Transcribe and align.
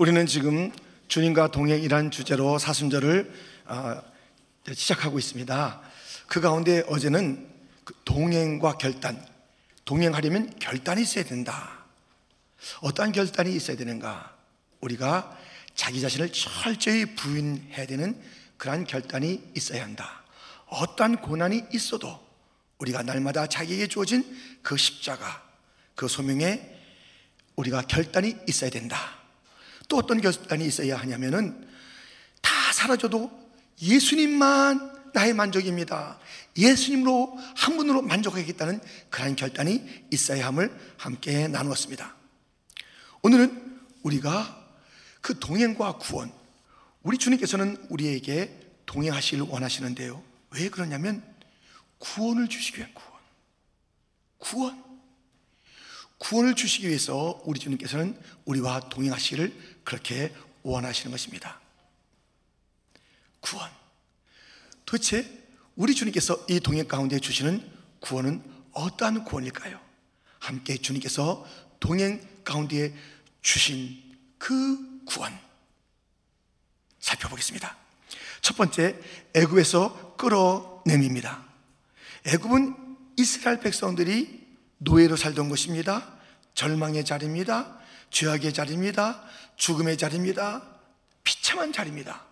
우리는 0.00 0.24
지금 0.24 0.72
주님과 1.08 1.48
동행이란 1.48 2.10
주제로 2.10 2.58
사순절을 2.58 3.34
어, 3.66 4.02
시작하고 4.72 5.18
있습니다. 5.18 5.82
그 6.26 6.40
가운데 6.40 6.82
어제는 6.88 7.46
그 7.84 7.92
동행과 8.06 8.78
결단, 8.78 9.22
동행하려면 9.84 10.58
결단이 10.58 11.02
있어야 11.02 11.24
된다. 11.24 11.84
어떠한 12.80 13.12
결단이 13.12 13.54
있어야 13.54 13.76
되는가? 13.76 14.34
우리가 14.80 15.38
자기 15.74 16.00
자신을 16.00 16.32
철저히 16.32 17.04
부인해야 17.14 17.84
되는 17.84 18.18
그러한 18.56 18.84
결단이 18.84 19.50
있어야 19.54 19.82
한다. 19.84 20.22
어떠한 20.68 21.20
고난이 21.20 21.64
있어도 21.74 22.26
우리가 22.78 23.02
날마다 23.02 23.46
자기에게 23.46 23.86
주어진 23.86 24.24
그 24.62 24.78
십자가, 24.78 25.46
그 25.94 26.08
소명에 26.08 26.74
우리가 27.56 27.82
결단이 27.82 28.34
있어야 28.48 28.70
된다. 28.70 29.19
또 29.90 29.98
어떤 29.98 30.20
결단이 30.20 30.64
있어야 30.64 30.96
하냐면은 30.96 31.68
다 32.40 32.72
사라져도 32.72 33.30
예수님만 33.82 35.10
나의 35.12 35.34
만족입니다. 35.34 36.18
예수님으로 36.56 37.36
한 37.56 37.76
분으로 37.76 38.00
만족하겠다는 38.00 38.80
그러한 39.10 39.34
결단이 39.34 40.04
있어야 40.12 40.46
함을 40.46 40.72
함께 40.96 41.48
나누었습니다. 41.48 42.14
오늘은 43.22 43.80
우리가 44.04 44.56
그 45.20 45.38
동행과 45.38 45.98
구원, 45.98 46.32
우리 47.02 47.18
주님께서는 47.18 47.86
우리에게 47.90 48.58
동행하시길 48.86 49.42
원하시는데요. 49.42 50.22
왜 50.52 50.68
그러냐면 50.68 51.22
구원을 51.98 52.48
주시기 52.48 52.78
위해 52.78 52.88
구원. 52.94 53.20
구원. 54.38 54.90
구원을 56.18 56.54
주시기 56.54 56.86
위해서 56.86 57.40
우리 57.44 57.58
주님께서는 57.58 58.16
우리와 58.44 58.88
동행하시기를 58.90 59.79
그렇게 59.90 60.32
원하시는 60.62 61.10
것입니다. 61.10 61.60
구원. 63.40 63.68
도대체 64.86 65.28
우리 65.74 65.96
주님께서 65.96 66.46
이 66.48 66.60
동행 66.60 66.86
가운데 66.86 67.18
주시는 67.18 67.68
구원은 67.98 68.40
어떠한 68.70 69.24
구원일까요? 69.24 69.80
함께 70.38 70.76
주님께서 70.76 71.44
동행 71.80 72.24
가운데 72.44 72.94
주신 73.42 74.00
그 74.38 75.04
구원 75.06 75.36
살펴보겠습니다. 77.00 77.76
첫 78.42 78.56
번째 78.56 78.96
애굽에서 79.34 80.14
끌어내밉니다. 80.16 81.46
애굽은 82.26 82.96
이스라엘 83.16 83.58
백성들이 83.58 84.46
노예로 84.78 85.16
살던 85.16 85.48
곳입니다. 85.48 86.14
절망의 86.54 87.04
자리입니다. 87.04 87.79
죄악의 88.10 88.52
자리입니다. 88.52 89.22
죽음의 89.56 89.96
자리입니다. 89.98 90.62
비참한 91.24 91.72
자리입니다. 91.72 92.24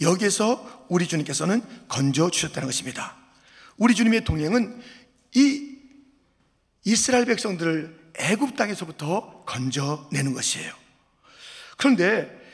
여기에서 0.00 0.86
우리 0.88 1.06
주님께서는 1.06 1.62
건져 1.88 2.30
주셨다는 2.30 2.66
것입니다. 2.66 3.16
우리 3.76 3.94
주님의 3.94 4.24
동행은 4.24 4.82
이 5.34 5.74
이스라엘 6.84 7.24
백성들을 7.24 8.12
애굽 8.16 8.56
땅에서부터 8.56 9.44
건져내는 9.46 10.34
것이에요. 10.34 10.72
그런데 11.76 12.44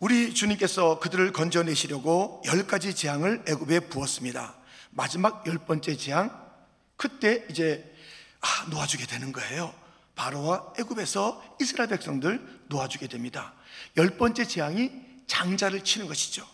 우리 0.00 0.34
주님께서 0.34 0.98
그들을 0.98 1.32
건져내시려고 1.32 2.42
열 2.46 2.66
가지 2.66 2.94
재앙을 2.94 3.44
애굽에 3.48 3.80
부었습니다. 3.88 4.56
마지막 4.90 5.46
열 5.46 5.58
번째 5.58 5.96
재앙, 5.96 6.30
그때 6.96 7.44
이제 7.50 7.90
아, 8.40 8.66
놓아주게 8.70 9.06
되는 9.06 9.32
거예요. 9.32 9.72
바로와 10.14 10.74
애굽에서 10.78 11.56
이스라엘 11.60 11.90
백성들 11.90 12.64
놓아주게 12.68 13.08
됩니다. 13.08 13.54
열 13.96 14.16
번째 14.16 14.44
재앙이 14.44 14.90
장자를 15.26 15.82
치는 15.82 16.06
것이죠. 16.06 16.46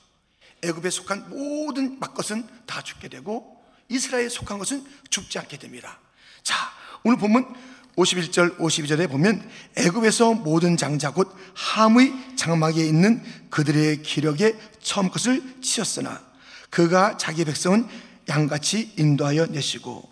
애굽에 0.63 0.91
속한 0.91 1.31
모든 1.31 1.99
막것은 1.99 2.47
다 2.67 2.83
죽게 2.83 3.09
되고 3.09 3.63
이스라엘에 3.89 4.29
속한 4.29 4.59
것은 4.59 4.85
죽지 5.09 5.39
않게 5.39 5.59
됩니다. 5.59 5.99
자, 6.43 6.55
오늘 7.03 7.19
보면 7.19 7.55
51절 7.97 8.59
52절에 8.59 9.11
보면 9.11 9.49
애굽에서 9.77 10.35
모든 10.35 10.77
장자 10.77 11.13
곧 11.13 11.35
함의 11.55 12.37
장막에 12.37 12.85
있는 12.85 13.23
그들의 13.51 14.03
기력에 14.03 14.59
처음 14.81 15.11
것을 15.11 15.61
치었으나 15.61 16.23
그가 16.71 17.17
자기 17.17 17.45
백성은 17.45 17.89
양같이 18.29 18.93
인도하여 18.97 19.47
내시고 19.47 20.09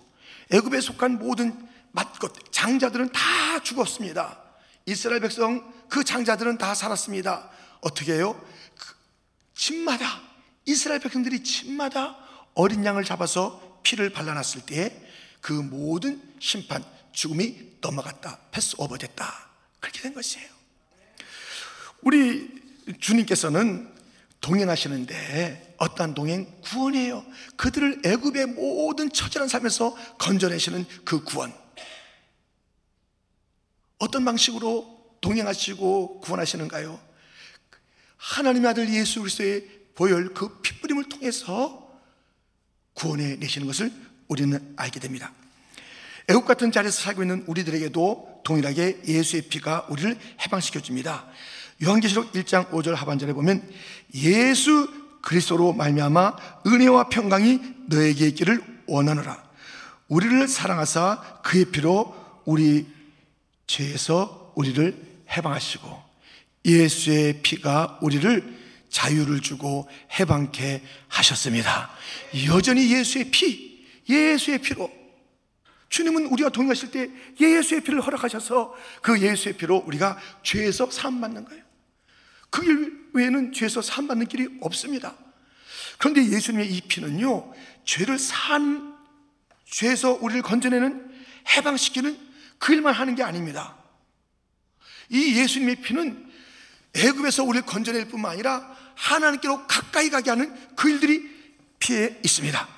애굽에 0.51 0.81
속한 0.81 1.19
모든 1.19 1.68
맏것 1.93 2.53
장자들은 2.53 3.13
다 3.13 3.63
죽었습니다. 3.63 4.43
이스라엘 4.87 5.21
백성 5.21 5.73
그 5.89 6.05
장자들은 6.05 6.59
다 6.59 6.75
살았습니다. 6.75 7.51
어떻게 7.81 8.15
해요? 8.15 8.41
그 8.77 8.95
집마다 9.55 10.21
이스라엘 10.65 11.01
백성들이 11.01 11.43
집마다 11.43 12.17
어린 12.55 12.85
양을 12.85 13.05
잡아서 13.05 13.81
피를 13.83 14.11
발라놨을 14.11 14.67
때 14.67 15.09
그 15.41 15.53
모든 15.53 16.21
심판 16.41 16.85
죽음이 17.13 17.79
넘어갔다. 17.81 18.39
패스 18.51 18.75
오버 18.79 18.97
됐다. 18.99 19.49
그렇게 19.81 20.01
된 20.03 20.15
것이에요. 20.15 20.49
우리 22.03 22.49
주님께서는 23.01 23.93
동행하시는데 24.41 25.77
어떠한 25.79 26.15
동행? 26.15 26.61
구원이에요. 26.63 27.25
그들을 27.57 28.03
애굽의 28.05 28.47
모든 28.47 29.11
처절한 29.11 29.49
삶에서 29.49 29.95
건져내시는 30.19 30.87
그 31.05 31.23
구원. 31.25 31.53
어떤 33.99 34.25
방식으로 34.25 35.17
동행하시고 35.21 36.21
구원하시는가요? 36.21 37.01
하나님의 38.17 38.71
아들 38.71 38.93
예수 38.95 39.21
그리스도의 39.21 39.69
보혈 39.95 40.35
그 40.35 40.61
피뿌림을 40.61 41.09
통해서 41.09 41.89
구원해 42.95 43.37
내시는 43.37 43.67
것을 43.67 43.93
우리는 44.29 44.75
알게 44.77 45.01
됩니다. 45.01 45.33
애국 46.29 46.45
같은 46.45 46.71
자리에서 46.71 47.01
살고 47.01 47.23
있는 47.23 47.45
우리들에게도 47.47 48.43
동일하게 48.45 49.03
예수의 49.07 49.43
피가 49.43 49.87
우리를 49.89 50.17
해방시켜 50.43 50.81
줍니다. 50.81 51.27
요한계시록 51.83 52.33
1장 52.33 52.71
5절 52.71 52.95
하반절에 52.95 53.33
보면 53.33 53.69
예수 54.15 54.89
그리스도로 55.23 55.73
말미암아 55.73 56.37
은혜와 56.67 57.09
평강이 57.09 57.61
너에게 57.87 58.29
있기를 58.29 58.63
원하노라. 58.87 59.43
우리를 60.09 60.49
사랑하사 60.49 61.41
그의 61.43 61.67
피로 61.67 62.15
우리 62.45 62.87
죄에서 63.69 64.53
우리를 64.57 65.23
해방하시고 65.31 66.03
예수의 66.65 67.43
피가 67.43 68.01
우리를 68.03 68.59
자유를 68.91 69.41
주고 69.41 69.89
해방케 70.19 70.83
하셨습니다. 71.07 71.91
여전히 72.47 72.93
예수의 72.93 73.31
피, 73.31 73.87
예수의 74.09 74.59
피로 74.59 74.91
주님은 75.91 76.27
우리가 76.27 76.49
동행하실 76.49 76.91
때 76.91 77.11
예수의 77.41 77.83
피를 77.83 78.01
허락하셔서 78.01 78.75
그 79.03 79.21
예수의 79.21 79.57
피로 79.57 79.77
우리가 79.77 80.19
죄에서 80.43 80.91
사함 80.91 81.21
받는 81.21 81.45
거예요. 81.45 81.63
그 82.51 82.63
길 82.63 82.99
외에는 83.13 83.53
죄에서 83.53 83.83
사함 83.83 84.09
받는 84.09 84.27
길이 84.27 84.49
없습니다. 84.61 85.15
그런데 85.99 86.25
예수님의 86.27 86.71
이 86.73 86.81
피는요, 86.83 87.53
죄를 87.85 88.19
산, 88.19 88.95
죄에서 89.65 90.13
우리를 90.21 90.43
건져내는, 90.43 91.11
해방시키는 91.57 92.28
그 92.59 92.73
일만 92.73 92.95
하는 92.95 93.15
게 93.15 93.23
아닙니다. 93.23 93.77
이 95.09 95.39
예수님의 95.39 95.77
피는 95.77 96.27
애굽에서 96.95 97.45
우리를 97.45 97.67
건져낼 97.67 98.09
뿐만 98.09 98.33
아니라 98.33 98.69
하나님께로 98.95 99.67
가까이 99.67 100.11
가게 100.11 100.31
하는 100.31 100.55
그 100.77 100.91
일들이 100.91 101.23
피에 101.79 102.19
있습니다. 102.25 102.69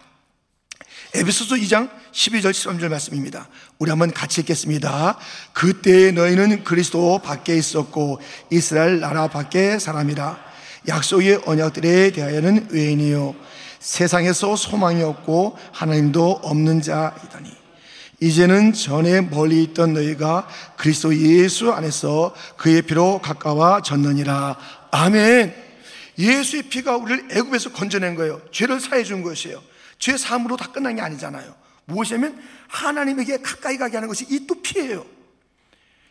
에베소서 1.15 1.57
2장 1.57 1.91
12절 2.13 2.51
13절 2.51 2.89
말씀입니다. 2.89 3.49
우리 3.79 3.91
한번 3.91 4.13
같이 4.13 4.43
읽겠습니다. 4.43 5.19
그때 5.53 6.13
너희는 6.13 6.63
그리스도 6.63 7.19
밖에 7.19 7.57
있었고 7.57 8.21
이스라엘 8.51 9.01
나라 9.01 9.27
밖에 9.27 9.79
사람이라 9.79 10.39
약속의 10.87 11.43
언약들에 11.47 12.13
대하여는 12.13 12.69
외인이요 12.71 13.35
세상에서 13.81 14.55
소망이 14.57 15.03
없고 15.03 15.59
하나님도 15.73 16.41
없는 16.43 16.83
자이더니 16.83 17.51
이제는 18.21 18.75
전에 18.75 19.23
멀리 19.23 19.63
있던 19.63 19.95
너희가 19.95 20.47
그리스도 20.77 21.17
예수 21.17 21.73
안에서 21.73 22.35
그의 22.59 22.83
피로 22.83 23.19
가까워졌느니라. 23.21 24.59
아멘. 24.91 25.55
예수의 26.19 26.65
피가 26.65 26.99
우리를 26.99 27.29
애굽에서 27.31 27.73
건져낸 27.73 28.15
거예요. 28.15 28.43
죄를 28.53 28.79
사해 28.79 29.05
준 29.05 29.23
것이에요. 29.23 29.63
죄 29.99 30.17
사함으로 30.19 30.59
다 30.59 30.71
끝난 30.71 30.97
게 30.97 31.01
아니잖아요. 31.03 31.55
무엇이냐면 31.87 32.39
하나님에게 32.69 33.39
가까이 33.39 33.79
가게 33.79 33.97
하는 33.97 34.09
것이 34.09 34.27
이 34.29 34.47
또 34.47 34.61
피예요. 34.61 35.07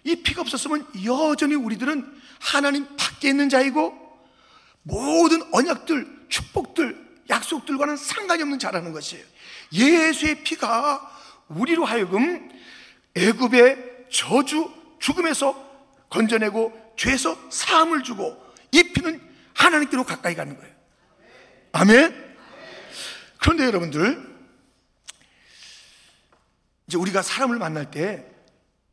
이 0.03 0.15
피가 0.15 0.41
없었으면 0.41 0.87
여전히 1.05 1.53
우리들은 1.55 2.05
하나님 2.39 2.87
밖에 2.97 3.29
있는 3.29 3.49
자이고 3.49 3.93
모든 4.81 5.43
언약들, 5.51 6.07
축복들, 6.29 6.97
약속들과는 7.29 7.97
상관이 7.97 8.41
없는 8.41 8.57
자라는 8.57 8.93
것이에요. 8.93 9.23
예수의 9.71 10.43
피가 10.43 11.18
우리로 11.49 11.85
하여금 11.85 12.49
애굽의 13.15 14.07
저주, 14.11 14.71
죽음에서 14.99 15.67
건져내고 16.09 16.93
죄에서 16.97 17.37
사함을 17.49 18.03
주고 18.03 18.41
이 18.71 18.83
피는 18.83 19.21
하나님께로 19.53 20.03
가까이 20.03 20.35
가는 20.35 20.57
거예요. 20.57 20.75
아멘. 21.71 22.37
그런데 23.39 23.65
여러분들 23.65 24.29
이제 26.87 26.97
우리가 26.97 27.21
사람을 27.21 27.57
만날 27.57 27.91
때 27.91 28.25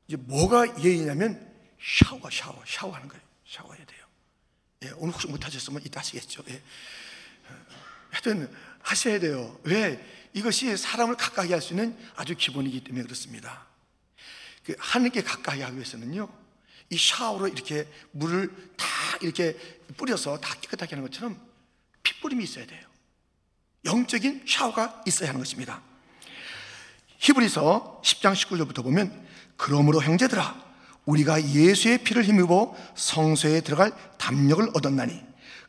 이제 0.06 0.16
뭐가 0.16 0.82
예의냐면 0.82 1.50
샤워, 1.80 2.20
샤워, 2.30 2.62
샤워하는 2.66 3.08
거예요. 3.08 3.22
샤워해야 3.46 3.84
돼요. 3.86 4.04
예, 4.84 4.90
오늘 4.96 5.14
혹시 5.14 5.26
못하셨으면 5.28 5.82
이따 5.84 6.00
하시겠죠. 6.00 6.42
예. 6.50 6.62
하여튼 8.10 8.52
하셔야 8.82 9.18
돼요. 9.18 9.58
왜? 9.64 10.04
이것이 10.36 10.76
사람을 10.76 11.16
가까이 11.16 11.50
할 11.50 11.62
수 11.62 11.72
있는 11.72 11.96
아주 12.14 12.36
기본이기 12.36 12.84
때문에 12.84 13.04
그렇습니다. 13.04 13.66
그 14.66 14.74
하늘께 14.78 15.22
가까이 15.22 15.62
하기 15.62 15.76
위해서는요, 15.76 16.28
이 16.90 16.98
샤워로 16.98 17.48
이렇게 17.48 17.88
물을 18.10 18.54
다 18.76 18.86
이렇게 19.22 19.56
뿌려서 19.96 20.38
다 20.38 20.54
깨끗하게 20.60 20.96
하는 20.96 21.08
것처럼 21.08 21.40
핏뿌림이 22.02 22.44
있어야 22.44 22.66
돼요. 22.66 22.82
영적인 23.86 24.44
샤워가 24.46 25.02
있어야 25.06 25.30
하는 25.30 25.40
것입니다. 25.40 25.80
히브리서 27.18 28.02
10장 28.04 28.34
19절부터 28.34 28.82
보면 28.82 29.26
그러므로 29.56 30.02
형제들아 30.02 30.66
우리가 31.06 31.42
예수의 31.42 32.04
피를 32.04 32.24
힘입어 32.24 32.76
성소에 32.94 33.62
들어갈 33.62 33.90
담력을 34.18 34.68
얻었나니 34.74 35.18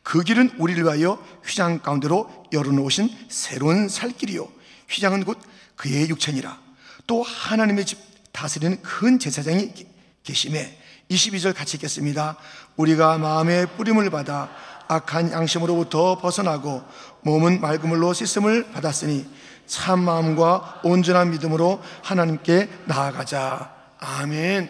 그 0.04 0.24
길은 0.24 0.56
우리를 0.58 0.84
위하여 0.84 1.26
휘장 1.46 1.80
가운데로 1.80 2.48
열어놓으신 2.52 3.10
새로운 3.30 3.88
살길이요 3.88 4.57
휘장은 4.90 5.24
곧 5.24 5.40
그의 5.76 6.10
육체니라. 6.10 6.60
또 7.06 7.24
하나님의 7.24 7.86
집 7.86 8.00
다스리는 8.32 8.82
큰 8.82 9.20
제사장이 9.20 9.74
계심에 10.24 10.78
22절 11.10 11.56
같이 11.56 11.78
읽겠습니다. 11.78 12.38
우리가 12.76 13.18
마음의 13.18 13.78
뿌림을 13.78 14.10
받아 14.10 14.50
악한 14.88 15.32
양심으로부터 15.32 16.18
벗어나고 16.20 16.84
몸은 17.22 17.62
맑은 17.62 17.90
물로 17.90 18.14
씻음을 18.14 18.72
받았으니 18.72 19.26
참 19.66 20.00
마음과 20.00 20.82
온전한 20.84 21.32
믿음으로 21.32 21.82
하나님께 22.04 22.70
나아가자. 22.86 23.76
아멘. 24.00 24.70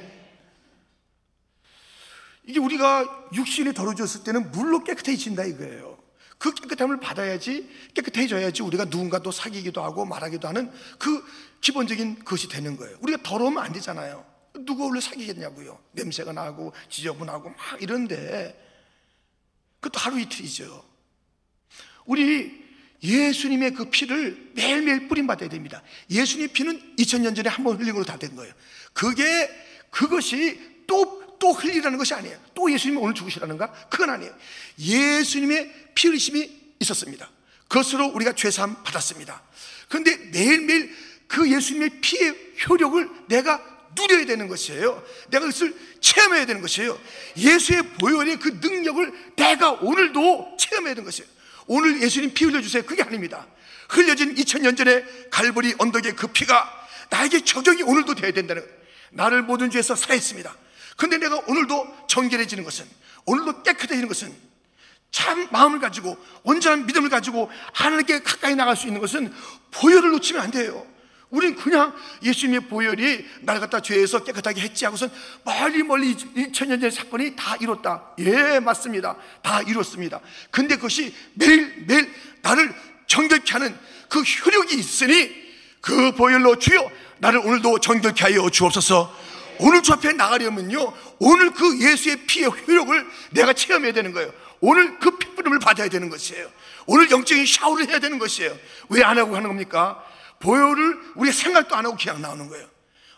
이게 2.45 2.59
우리가 2.59 3.05
육신이 3.33 3.73
더러워졌을 3.73 4.23
때는 4.23 4.51
물로 4.51 4.83
깨끗해진다 4.83 5.43
이거예요. 5.43 5.96
그 6.38 6.54
깨끗함을 6.54 7.00
받아야지 7.00 7.69
깨끗해져야지 7.95 8.62
우리가 8.62 8.86
누군가 8.86 9.19
또 9.19 9.31
사귀기도 9.31 9.84
하고 9.84 10.06
말하기도 10.06 10.48
하는 10.48 10.72
그 11.00 11.25
기본적인 11.62 12.24
것이 12.24 12.48
되는 12.48 12.78
거예요. 12.78 12.98
우리가 13.01 13.24
더러우면 13.24 13.63
안 13.63 13.74
되잖아요. 13.74 14.25
누가 14.66 14.86
원래 14.86 15.00
사귀겠냐고요. 15.01 15.80
냄새가 15.94 16.34
나고 16.34 16.74
지저분하고 16.89 17.50
막 17.50 17.81
이런데 17.81 18.56
그것도 19.80 20.00
하루 20.00 20.19
이틀이죠. 20.19 20.84
우리 22.06 22.66
예수님의 23.04 23.74
그 23.74 23.89
피를 23.89 24.51
매일매일 24.56 25.07
뿌림받아야 25.07 25.50
됩니다. 25.50 25.84
예수님의 26.10 26.48
피는 26.54 26.95
2000년 26.98 27.36
전에 27.36 27.50
한 27.50 27.63
번 27.63 27.78
흘리고 27.78 28.04
다된 28.04 28.36
거예요. 28.36 28.54
그게 28.94 29.50
그것이 29.92 30.60
또 30.88 31.22
또 31.39 31.51
흘리라는 31.51 31.98
것이 31.98 32.13
아니에요. 32.13 32.38
또 32.54 32.72
예수님이 32.72 33.01
오늘 33.01 33.13
죽으시라는가? 33.13 33.72
그건 33.89 34.10
아니에요. 34.10 34.34
예수님의 34.80 35.92
피 35.95 36.07
흘리심이 36.07 36.50
있었습니다. 36.80 37.30
그것으로 37.68 38.07
우리가 38.07 38.34
죄사함 38.34 38.84
받았습니다. 38.84 39.42
그런데 39.89 40.16
매일매일 40.31 40.95
그 41.28 41.51
예수님의 41.51 42.01
피의 42.01 42.36
효력을 42.68 43.10
내가 43.28 43.62
누려야 43.95 44.25
되는 44.25 44.48
것이에요. 44.48 45.04
내가 45.30 45.45
그것을 45.45 45.75
체험해야 46.00 46.45
되는 46.45 46.62
것이에요. 46.62 47.00
예수의 47.36 47.84
보혈의 48.00 48.39
그 48.39 48.60
능력을 48.62 49.34
내가 49.36 49.72
오늘도 49.72 50.57
체험해야 50.60 50.94
되는 50.94 51.06
것이에요. 51.06 51.30
오늘 51.68 52.01
예수님 52.01 52.34
피 52.34 52.45
흘려주세요. 52.45 52.84
그게 52.84 53.04
아닙니다. 53.04 53.48
흘려진 53.89 54.36
2000년 54.36 54.78
전에 54.78 55.04
갈보리 55.31 55.75
언덕의 55.78 56.16
그 56.16 56.28
피가 56.28 56.88
나에게 57.10 57.44
적용이 57.44 57.84
오늘도 57.84 58.16
되어야 58.16 58.31
된다는 58.31 58.62
거예요. 58.62 58.78
나를 59.12 59.42
모든 59.42 59.69
죄에서 59.69 59.95
살했습니다. 59.95 60.56
근데 60.97 61.17
내가 61.17 61.38
오늘도 61.47 62.07
정결해지는 62.07 62.65
것은 62.65 62.85
오늘도 63.25 63.63
깨끗해지는 63.63 64.09
것은 64.09 64.33
참 65.11 65.47
마음을 65.51 65.79
가지고 65.79 66.17
온전한 66.44 66.85
믿음을 66.85 67.09
가지고 67.09 67.49
하나님께 67.73 68.23
가까이 68.23 68.55
나갈 68.55 68.75
수 68.75 68.88
있는 68.88 68.99
것은 68.99 69.33
보혈을 69.71 70.11
놓치면 70.11 70.41
안 70.41 70.51
돼요. 70.51 70.85
우린 71.29 71.55
그냥 71.55 71.94
예수님의 72.23 72.61
보혈이 72.61 73.25
나를 73.41 73.61
갖다 73.61 73.81
죄에서 73.81 74.23
깨끗하게 74.23 74.61
했지 74.61 74.85
하고선 74.85 75.11
멀리 75.44 75.83
멀리 75.83 76.15
2000년 76.15 76.79
전의 76.79 76.91
사건이 76.91 77.35
다 77.35 77.55
이뤘다. 77.57 78.13
예, 78.19 78.59
맞습니다. 78.59 79.17
다 79.41 79.61
이뤘습니다. 79.61 80.21
근데 80.51 80.75
그것이 80.75 81.13
매일매일 81.33 82.13
나를 82.41 82.73
정결케 83.07 83.53
하는 83.53 83.77
그 84.09 84.21
효력이 84.21 84.75
있으니 84.75 85.31
그 85.81 86.11
보혈로 86.13 86.59
주여 86.59 86.89
나를 87.19 87.39
오늘도 87.39 87.79
정결케 87.79 88.23
하여 88.23 88.50
주옵소서 88.50 89.13
오늘 89.59 89.81
주 89.81 89.94
앞에 89.94 90.13
나가려면요 90.13 90.94
오늘 91.19 91.51
그 91.51 91.80
예수의 91.80 92.25
피의 92.27 92.50
효력을 92.50 93.07
내가 93.31 93.54
체험해야 93.54 93.94
되는 93.94 94.12
거예요. 94.13 94.31
오늘 94.59 94.98
그 95.00 95.18
핏부림을 95.18 95.59
받아야 95.59 95.88
되는 95.88 96.09
것이에요. 96.09 96.50
오늘 96.86 97.12
영적인 97.12 97.45
샤워를 97.45 97.89
해야 97.89 98.00
되는 98.00 98.18
것이에요. 98.18 98.57
왜 98.89 99.04
안 99.04 99.18
하고 99.18 99.36
하는 99.36 99.50
겁니까? 99.50 100.04
보혈을 100.39 101.00
우리 101.15 101.31
생각도 101.31 101.75
안 101.75 101.86
하고 101.86 101.98
그냥 101.98 102.21
나오는 102.21 102.48
거예요. 102.48 102.68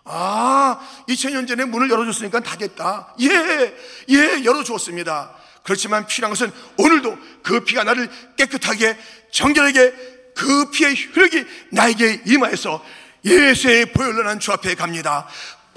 아 0.05 0.79
2000년 1.07 1.47
전에 1.47 1.65
문을 1.65 1.89
열어줬으니까 1.89 2.39
다 2.39 2.57
됐다. 2.57 3.13
예, 3.21 3.75
예 4.09 4.43
열어주었습니다. 4.43 5.35
그렇지만 5.63 6.07
필요한 6.07 6.31
것은 6.31 6.51
오늘도 6.77 7.17
그 7.43 7.59
피가 7.63 7.83
나를 7.83 8.09
깨끗하게 8.37 8.97
정결하게 9.31 9.93
그 10.35 10.71
피의 10.71 10.95
효력이 11.15 11.45
나에게 11.71 12.23
임하여서 12.25 12.83
예수의 13.25 13.91
보혈로 13.93 14.23
난 14.23 14.39
주 14.39 14.51
앞에 14.53 14.73
갑니다 14.75 15.27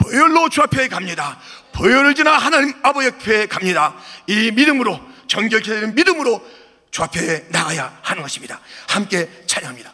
보혈로 0.03 0.49
주 0.49 0.63
앞에 0.63 0.89
갑니다. 0.89 1.39
보혈을 1.73 2.15
지나 2.15 2.33
하나님 2.33 2.73
아버지 2.83 3.09
앞에 3.09 3.47
갑니다. 3.47 3.95
이 4.27 4.51
믿음으로 4.51 5.01
정결케 5.29 5.71
되는 5.71 5.95
믿음으로 5.95 6.43
주 6.91 7.03
앞에 7.03 7.47
나가야 7.49 8.01
하는 8.03 8.23
것입니다. 8.23 8.61
함께 8.89 9.29
찬양합니다. 9.47 9.93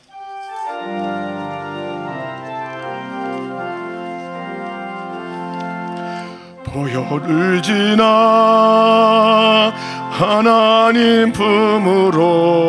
보혈을 6.64 7.62
지나 7.62 8.04
하나님 10.10 11.32
품으로 11.32 12.68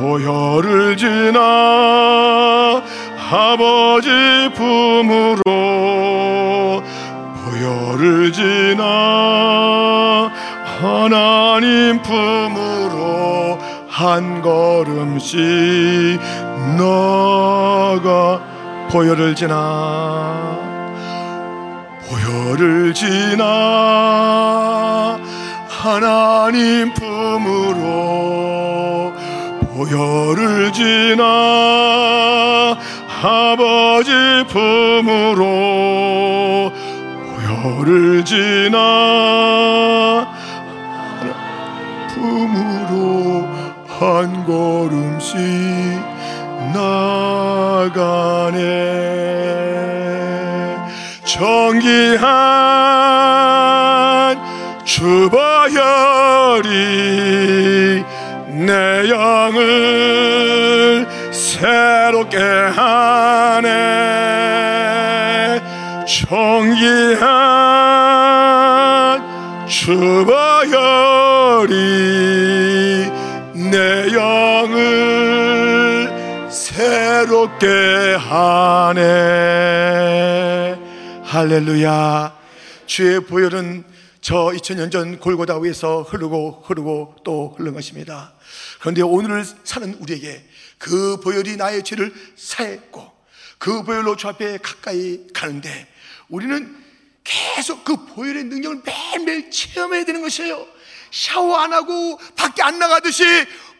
보혈을 0.00 0.96
지나 0.96 2.82
아버지 3.34 4.10
품으로 4.54 5.40
보혈을 7.42 8.30
지나 8.30 10.30
하나님 10.78 12.02
품으로 12.02 13.58
한 13.88 14.42
걸음씩 14.42 15.40
나가 16.76 18.38
보혈을 18.90 19.34
지나 19.34 20.58
보혈을 22.10 22.92
지나 22.92 23.46
하나님 25.70 26.92
품으로 26.92 28.02
보혈을 29.74 30.70
지나 30.74 32.02
아버지 33.24 34.10
품으로 34.48 35.44
보혈을 37.46 38.24
지나 38.24 40.26
품으로 42.08 43.46
한 43.86 44.44
걸음씩 44.44 45.38
나가네. 46.74 48.60
정기한 51.24 52.26
주보혈이 54.84 56.72
내 58.66 59.08
영을 59.10 61.06
새롭게 61.62 62.38
하네. 62.38 63.70
정기한 66.04 67.22
주보혈이 69.68 70.02
내 73.70 74.12
영을 74.12 74.80
새롭게 76.50 78.16
하네. 78.18 79.00
할렐루야. 81.22 82.32
주의 82.86 83.20
보혈은 83.20 83.91
저 84.22 84.52
2000년 84.54 84.92
전 84.92 85.18
골고다 85.18 85.58
위에서 85.58 86.02
흐르고 86.02 86.62
흐르고 86.64 87.16
또 87.24 87.56
흐른 87.58 87.74
것입니다. 87.74 88.32
그런데 88.78 89.02
오늘을 89.02 89.44
사는 89.64 89.94
우리에게 89.94 90.48
그 90.78 91.18
보혈이 91.20 91.56
나의 91.56 91.82
죄를 91.82 92.14
사했고 92.36 93.10
그 93.58 93.82
보혈로 93.82 94.14
주 94.14 94.28
앞에 94.28 94.58
가까이 94.58 95.26
가는데 95.34 95.88
우리는 96.28 96.72
계속 97.24 97.84
그 97.84 97.96
보혈의 97.96 98.44
능력을 98.44 98.82
매일매일 98.84 99.50
체험해야 99.50 100.04
되는 100.04 100.22
것이에요. 100.22 100.68
샤워 101.10 101.56
안 101.56 101.72
하고 101.72 102.16
밖에 102.36 102.62
안 102.62 102.78
나가듯이 102.78 103.24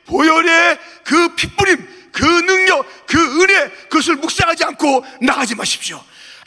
보혈의 0.06 0.78
그 1.04 1.36
핏부림, 1.36 2.10
그 2.10 2.24
능력, 2.24 2.84
그 3.06 3.42
은혜, 3.42 3.70
그것을 3.88 4.16
묵상하지 4.16 4.64
않고 4.64 5.04
나가지 5.20 5.54
마십시오. 5.54 6.02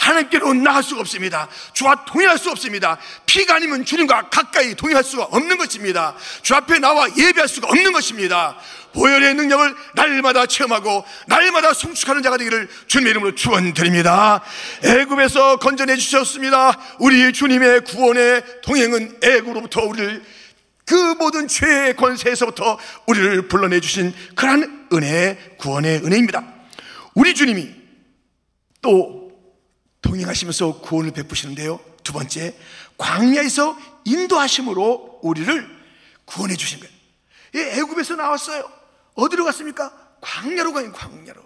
하나님께로 0.06 0.54
나갈 0.54 0.84
수가 0.84 1.02
없습니다. 1.02 1.48
주와 1.74 2.06
동행할 2.06 2.38
수 2.38 2.52
없습니다. 2.52 2.98
피가 3.26 3.56
아니면 3.56 3.84
주님과 3.84 4.30
가까이 4.30 4.76
동행할 4.76 5.04
수가 5.04 5.24
없는 5.24 5.58
것입니다. 5.58 6.16
주 6.42 6.54
앞에 6.54 6.80
나와 6.80 7.08
예배할 7.18 7.48
수가 7.48 7.68
없는 7.68 7.92
것입니다. 7.92 8.56
보혈의 8.94 9.34
능력을 9.34 9.76
날마다 9.96 10.46
체험하고 10.46 11.04
날마다 11.28 11.74
성숙하는 11.74 12.24
자가 12.24 12.38
되기를 12.38 12.70
주님의 12.88 13.12
이름으로 13.12 13.36
축원드립니다. 13.36 14.42
애굽에서 14.84 15.58
건져내 15.58 15.98
주셨습니다. 15.98 16.80
우리 17.00 17.34
주님의 17.34 17.82
구원의 17.82 18.44
동행은 18.62 19.20
애굽으로부터 19.24 19.82
우리를 19.84 20.24
그 20.86 20.94
모든 21.18 21.48
죄의 21.48 21.96
권세에서부터 21.96 22.78
우리를 23.08 23.48
불러내 23.48 23.80
주신 23.80 24.14
그러한 24.36 24.88
은혜, 24.94 25.56
구원의 25.58 26.02
은혜입니다. 26.06 26.44
우리 27.16 27.34
주님이 27.34 27.72
또 28.82 29.25
동행하시면서 30.16 30.80
구원을 30.80 31.12
베푸시는데요. 31.12 31.80
두 32.04 32.14
번째, 32.14 32.56
광야에서 32.98 33.78
인도하심으로 34.06 35.20
우리를 35.22 35.76
구원해 36.26 36.56
주신 36.56 36.80
거예요. 36.80 36.94
애굽에서 37.80 38.16
나왔어요. 38.16 38.70
어디로 39.16 39.44
갔습니까? 39.46 39.92
광야로 40.22 40.74
가요, 40.74 40.92
광야로. 40.94 41.42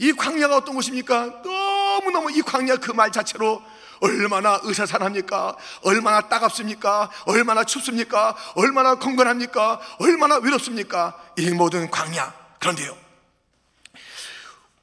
이 0.00 0.12
광야가 0.12 0.56
어떤 0.56 0.74
곳입니까? 0.74 1.42
너무너무 1.44 2.30
이 2.30 2.42
광야 2.42 2.76
그 2.76 2.92
말 2.92 3.10
자체로 3.12 3.62
얼마나 4.00 4.60
의사산합니까? 4.62 5.56
얼마나 5.82 6.20
따갑습니까? 6.28 7.10
얼마나 7.26 7.64
춥습니까? 7.64 8.36
얼마나 8.54 8.94
건건합니까? 8.96 9.80
얼마나 9.98 10.36
외롭습니까? 10.36 11.16
이 11.36 11.50
모든 11.50 11.90
광야. 11.90 12.32
그런데요. 12.60 12.96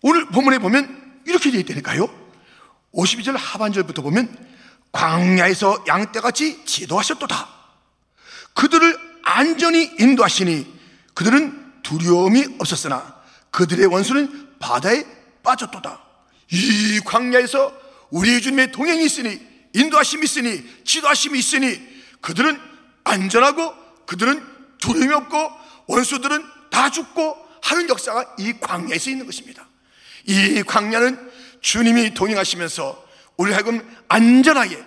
오늘 0.02 0.26
본문에 0.28 0.60
보면 0.60 1.22
이렇게 1.26 1.50
되어 1.50 1.62
있다니까요. 1.62 2.25
52절 2.96 3.36
하반절부터 3.38 4.02
보면 4.02 4.36
광야에서 4.92 5.84
양떼같이 5.88 6.66
지도하셨도다. 6.66 7.48
그들을 8.54 8.98
안전히 9.24 9.92
인도하시니 10.00 10.74
그들은 11.14 11.82
두려움이 11.84 12.56
없었으나 12.60 13.22
그들의 13.52 13.86
원수는 13.88 14.58
바다에 14.60 15.04
빠졌도다. 15.44 16.02
이 16.52 17.00
광야에서 17.04 17.74
우리 18.12 18.42
주님의 18.42 18.72
동행이 18.72 19.04
있으니 19.04 19.40
인도하심이 19.74 20.24
있으니 20.24 20.84
지도하심이 20.86 21.38
있으니 21.38 21.82
그들은 22.22 22.60
안전하고 23.04 23.74
그들은 24.06 24.42
두려움이 24.80 25.14
없고 25.14 25.52
원수들은 25.88 26.44
다 26.70 26.90
죽고 26.90 27.38
하는 27.62 27.90
역사가 27.90 28.36
이 28.40 28.54
광야에서 28.60 29.10
있는 29.10 29.26
것입니다. 29.26 29.68
이 30.26 30.64
광야는 30.64 31.32
주님이 31.66 32.14
동행하시면서 32.14 33.08
우리 33.38 33.52
하여금 33.52 33.82
안전하게 34.08 34.86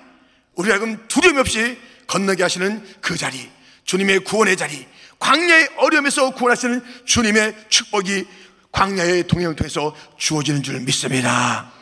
우리 0.55 0.71
하여금 0.71 1.09
두려움 1.09 1.39
없이 1.39 1.77
건너게 2.07 2.45
하시는 2.45 2.87
그 3.01 3.17
자리 3.17 3.51
주님의 3.83 4.21
구원의 4.21 4.57
자리 4.57 4.87
광야의 5.19 5.71
어려움에서 5.79 6.31
구원하시는 6.31 7.05
주님의 7.05 7.67
축복이 7.69 8.25
광야의 8.71 9.27
동행을 9.27 9.57
통해서 9.57 9.93
주어지는 10.19 10.63
줄 10.63 10.79
믿습니다. 10.83 11.73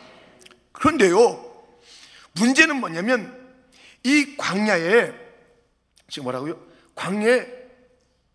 그런데요 0.71 1.45
문제는 2.31 2.77
뭐냐면 2.77 3.37
이 4.03 4.35
광야에 4.35 5.13
지금 6.09 6.23
뭐라고요? 6.23 6.59
광야에 6.95 7.45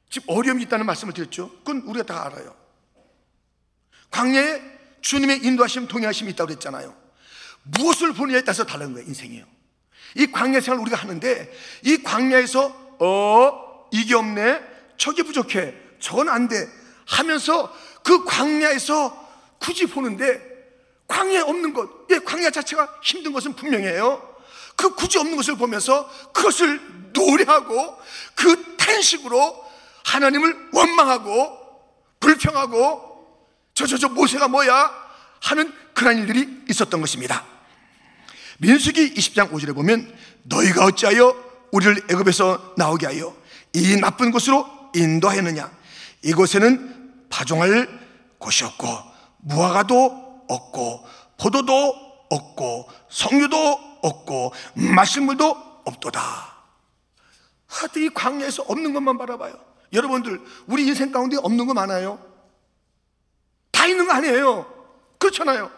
지금 0.08 0.32
어려움이 0.32 0.62
있다는 0.62 0.86
말씀을 0.86 1.12
드렸죠? 1.12 1.50
그건 1.58 1.78
우리가 1.86 2.06
다 2.06 2.24
알아요. 2.24 2.54
광야에 4.12 4.72
주님의 5.02 5.44
인도하심, 5.44 5.88
동행하심이 5.88 6.30
있다고 6.32 6.48
그랬잖아요. 6.48 6.94
무엇을 7.64 8.12
보느냐에 8.14 8.42
따라서 8.42 8.64
다른 8.64 8.92
거예요, 8.94 9.06
인생이요. 9.06 9.44
이 10.16 10.26
광야 10.30 10.60
생활 10.60 10.80
우리가 10.80 10.96
하는데 10.96 11.52
이 11.82 12.02
광야에서 12.02 12.96
어 13.00 13.88
이게 13.92 14.14
없네, 14.14 14.60
저게 14.96 15.22
부족해, 15.22 15.74
저건 16.00 16.28
안 16.28 16.48
돼 16.48 16.68
하면서 17.06 17.74
그 18.02 18.24
광야에서 18.24 19.30
굳이 19.58 19.86
보는데 19.86 20.40
광야에 21.06 21.40
없는 21.40 21.72
것, 21.72 21.88
예, 22.10 22.18
광야 22.18 22.50
자체가 22.50 23.00
힘든 23.02 23.32
것은 23.32 23.54
분명해요. 23.54 24.30
그 24.76 24.94
굳이 24.94 25.18
없는 25.18 25.36
것을 25.36 25.56
보면서 25.56 26.08
그것을 26.32 26.80
노래하고 27.12 27.98
그 28.34 28.76
탄식으로 28.76 29.64
하나님을 30.04 30.70
원망하고 30.72 31.60
불평하고 32.18 33.11
저저저 33.82 33.98
저, 33.98 34.08
저 34.08 34.08
모세가 34.08 34.48
뭐야? 34.48 34.90
하는 35.40 35.72
그런 35.94 36.18
일들이 36.18 36.62
있었던 36.70 37.00
것입니다. 37.00 37.44
민수기 38.58 39.14
20장 39.14 39.50
5절에 39.50 39.74
보면 39.74 40.12
너희가 40.44 40.84
어찌하여 40.84 41.34
우리를 41.72 42.02
애굽에서 42.10 42.74
나오게 42.76 43.06
하여 43.06 43.34
이 43.72 43.96
나쁜 43.96 44.30
곳으로 44.30 44.66
인도하였느냐 44.94 45.70
이곳에는 46.22 47.26
파종할 47.28 47.88
곳이 48.38 48.64
없고 48.64 48.86
무화과도 49.38 50.44
없고 50.48 51.06
포도도 51.38 51.72
없고 52.30 52.88
석류도 53.10 53.56
없고 54.02 54.52
마실 54.74 55.22
물도 55.22 55.82
없도다 55.84 56.20
하여튼 57.66 58.02
이 58.02 58.10
광야에서 58.10 58.64
없는 58.68 58.92
것만 58.92 59.18
바라봐요 59.18 59.54
여러분들 59.92 60.40
우리 60.66 60.86
인생 60.86 61.10
가운데 61.10 61.36
없는 61.38 61.66
거 61.66 61.74
많아요 61.74 62.31
다 63.82 63.88
있는 63.88 64.06
거 64.06 64.12
아니에요. 64.12 64.64
그렇잖아요. 65.18 65.68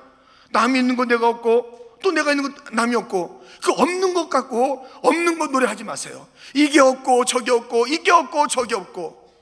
남이 0.50 0.78
있는 0.78 0.94
거 0.94 1.06
내가 1.06 1.26
없고 1.26 1.96
또 2.02 2.12
내가 2.12 2.32
있는 2.32 2.52
거 2.52 2.70
남이 2.72 2.94
없고 2.96 3.42
그 3.64 3.72
없는 3.72 4.12
것 4.12 4.28
갖고 4.28 4.86
없는 5.00 5.38
것 5.38 5.50
노래하지 5.50 5.84
마세요. 5.84 6.28
이게 6.52 6.80
없고 6.80 7.24
저게 7.24 7.50
없고 7.50 7.86
이게 7.86 8.10
없고 8.10 8.48
저게 8.48 8.74
없고 8.74 9.32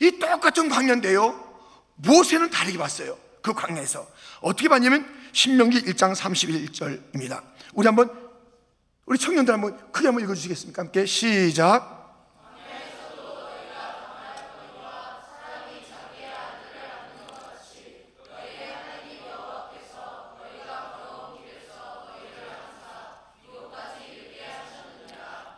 이 0.00 0.18
똑같은 0.18 0.68
광야인데요. 0.68 1.42
모세는 1.94 2.50
다르게 2.50 2.76
봤어요. 2.76 3.16
그 3.40 3.54
광야에서 3.54 4.06
어떻게 4.42 4.68
봤냐면 4.68 5.06
신명기 5.32 5.84
1장 5.84 6.14
31절입니다. 6.14 7.42
우리 7.72 7.86
한번 7.86 8.10
우리 9.06 9.18
청년들 9.18 9.54
한번 9.54 9.90
크게 9.90 10.08
한번 10.08 10.22
읽어주시겠습니까? 10.24 10.82
함께 10.82 11.06
시작. 11.06 11.95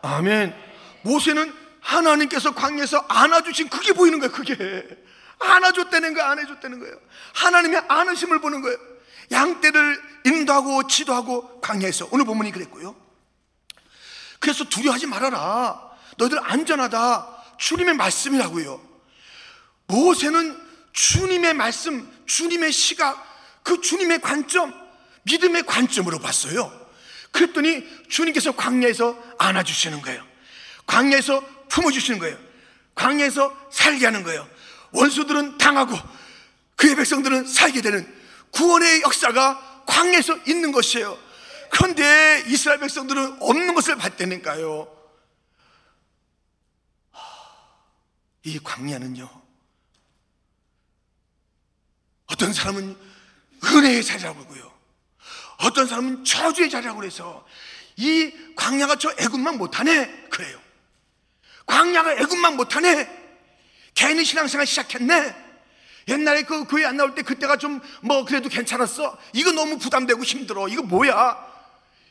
아멘. 0.03 0.55
모세는 1.03 1.53
하나님께서 1.81 2.55
광야에서 2.55 2.99
안아주신 3.09 3.69
그게 3.69 3.93
보이는 3.93 4.19
거예요, 4.19 4.33
그게. 4.33 4.57
안아줬다는 5.39 6.15
거예요, 6.15 6.29
안아줬다는 6.31 6.81
거예요. 6.81 6.97
하나님의 7.35 7.83
안으심을 7.89 8.41
보는 8.41 8.61
거예요. 8.63 8.77
양떼를 9.31 10.03
인도하고 10.27 10.87
지도하고 10.87 11.61
광야에서. 11.61 12.09
오늘 12.11 12.25
본문이 12.25 12.53
그랬고요. 12.53 12.97
그래서 14.41 14.65
두려워하지 14.65 15.07
말아라. 15.07 15.81
너희들 16.17 16.39
안전하다. 16.43 17.37
주님의 17.59 17.95
말씀이라고요. 17.95 18.81
모세는 19.87 20.69
주님의 20.93 21.55
말씀, 21.55 22.11
주님의 22.27 22.73
시각, 22.73 23.25
그 23.63 23.81
주님의 23.81 24.21
관점, 24.21 24.73
믿음의 25.25 25.65
관점으로 25.65 26.19
봤어요. 26.19 26.78
그랬더니 27.31 27.85
주님께서 28.09 28.53
광야에서 28.53 29.17
안아주시는 29.39 30.03
거예요. 30.03 30.27
광야에서 30.87 31.41
품어주시는 31.69 32.19
거예요. 32.19 32.39
광야에서 32.95 33.69
살게 33.71 34.07
하는 34.07 34.23
거예요. 34.23 34.49
원수들은 34.93 35.59
당하고 35.59 35.97
그의 36.77 36.97
백성들은 36.97 37.47
살게 37.47 37.81
되는 37.83 38.07
구원의 38.53 39.03
역사가 39.03 39.85
광야에서 39.87 40.39
있는 40.47 40.73
것이에요. 40.73 41.19
그런데 41.71 42.45
이스라엘 42.47 42.81
백성들은 42.81 43.39
없는 43.41 43.75
것을 43.75 43.97
봤다니까요. 43.97 44.97
이 48.45 48.59
광야는요. 48.61 49.29
어떤 52.27 52.53
사람은 52.53 52.97
은혜의 53.65 54.05
자리라고 54.05 54.39
그러고요. 54.47 54.78
어떤 55.59 55.87
사람은 55.87 56.25
저주의 56.25 56.71
자리라고 56.71 56.99
그래서 57.01 57.47
이 57.97 58.33
광야가 58.57 58.97
저 58.97 59.13
애굽만 59.19 59.59
못하네. 59.59 60.27
그래요. 60.31 60.59
광야가 61.67 62.15
애굽만 62.15 62.57
못하네. 62.57 63.09
개인의 63.95 64.25
신앙생활 64.25 64.67
시작했네. 64.67 65.49
옛날에 66.09 66.43
그 66.43 66.65
교회 66.65 66.85
안 66.87 66.97
나올 66.97 67.15
때 67.15 67.23
그때가 67.23 67.57
좀 67.59 67.81
뭐 68.01 68.25
그래도 68.25 68.49
괜찮았어? 68.49 69.19
이거 69.33 69.53
너무 69.53 69.79
부담되고 69.79 70.23
힘들어. 70.23 70.69
이거 70.69 70.83
뭐야? 70.83 71.37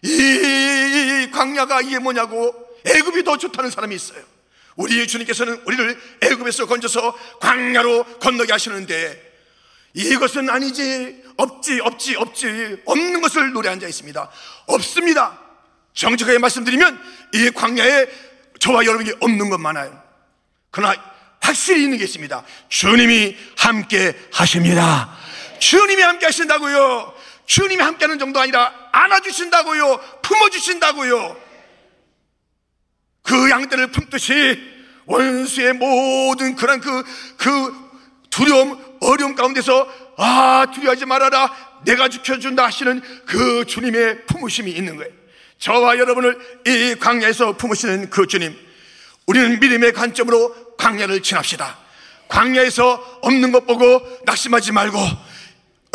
이 0.04 1.30
광야가 1.32 1.82
이게 1.82 2.00
뭐냐고. 2.00 2.68
애굽이 2.86 3.24
더 3.24 3.38
좋다는 3.38 3.70
사람이 3.72 3.96
있어요. 3.96 4.24
우리 4.76 5.08
주님께서는 5.08 5.62
우리를 5.66 6.00
애굽에서 6.22 6.68
건져서 6.68 7.18
광야로 7.40 8.04
건너게 8.20 8.52
하시는데 8.52 9.27
이것은 9.98 10.50
아니지. 10.50 11.24
없지 11.38 11.80
없지 11.82 12.16
없지. 12.16 12.78
없는 12.86 13.22
것을 13.22 13.52
노래한 13.52 13.80
자 13.80 13.88
있습니다. 13.88 14.30
없습니다. 14.68 15.40
정직하게 15.94 16.38
말씀드리면 16.38 17.00
이 17.34 17.50
광야에 17.50 18.08
저와 18.60 18.86
여러분이 18.86 19.12
없는 19.20 19.50
것 19.50 19.60
많아요. 19.60 20.02
그러나 20.70 20.96
확실히 21.42 21.84
있는 21.84 21.98
게 21.98 22.04
있습니다. 22.04 22.44
주님이 22.70 23.36
함께 23.58 24.16
하십니다. 24.32 25.18
주님이 25.60 26.02
함께 26.04 26.28
하신다고요. 26.28 27.16
주님이 27.48 27.82
함께 27.82 28.06
하는 28.06 28.20
정도 28.20 28.40
아니라 28.40 28.72
안아주신다고요. 28.92 30.00
품어주신다고요. 30.22 31.42
그 33.24 33.50
양떼를 33.50 33.92
품듯이 33.92 34.62
원수의 35.06 35.74
모든 35.74 36.56
그런 36.56 36.80
그, 36.82 37.04
그 37.38 37.88
두려움, 38.30 38.87
어려움 39.02 39.36
가운데서 39.36 39.88
아, 40.18 40.68
두려워하지 40.74 41.06
말아라. 41.06 41.82
내가 41.86 42.10
지켜준다 42.10 42.66
하시는 42.66 43.02
그 43.26 43.66
주님의 43.66 44.26
품으심이 44.26 44.72
있는 44.72 44.96
거예요. 44.98 45.12
저와 45.60 45.98
여러분을 45.98 46.38
이 46.66 46.96
광야에서 47.00 47.58
품으시는 47.58 48.10
그 48.10 48.28
주님. 48.28 48.56
우리는 49.26 49.60
믿음의 49.60 49.94
관점으로 49.94 50.76
광야를 50.78 51.22
지납시다. 51.22 51.78
광야에서 52.28 53.20
없는 53.22 53.52
것 53.52 53.66
보고 53.66 54.02
낙심하지 54.26 54.72
말고 54.72 54.98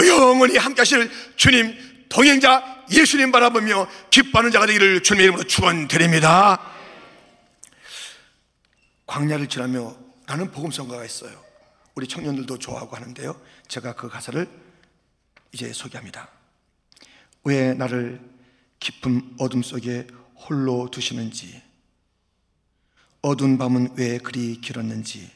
영원히 0.07 0.57
함께 0.57 0.81
하실 0.81 1.11
주님, 1.37 1.77
동행자 2.09 2.85
예수님 2.91 3.33
바라보며 3.33 3.89
기뻐하는 4.11 4.51
자가 4.51 4.67
되기를 4.67 5.03
주님의 5.03 5.25
이름으로 5.25 5.45
축원드립니다. 5.45 6.61
광야를 9.07 9.49
지나며 9.49 9.95
라는 10.27 10.51
복음성가가 10.51 11.05
있어요. 11.05 11.52
우리 11.95 12.09
청년들도 12.09 12.59
좋아하고 12.59 12.97
하는데요. 12.97 13.41
제가 13.69 13.95
그 13.95 14.09
가사를 14.09 14.49
이제 15.53 15.73
소개합니다. 15.73 16.29
왜 17.45 17.75
나를 17.75 18.21
깊은 18.81 19.37
어둠 19.39 19.63
속에 19.63 20.07
홀로 20.35 20.91
두시는지, 20.91 21.63
어두운 23.21 23.59
밤은 23.59 23.95
왜 23.97 24.19
그리 24.19 24.61
길었는지, 24.61 25.31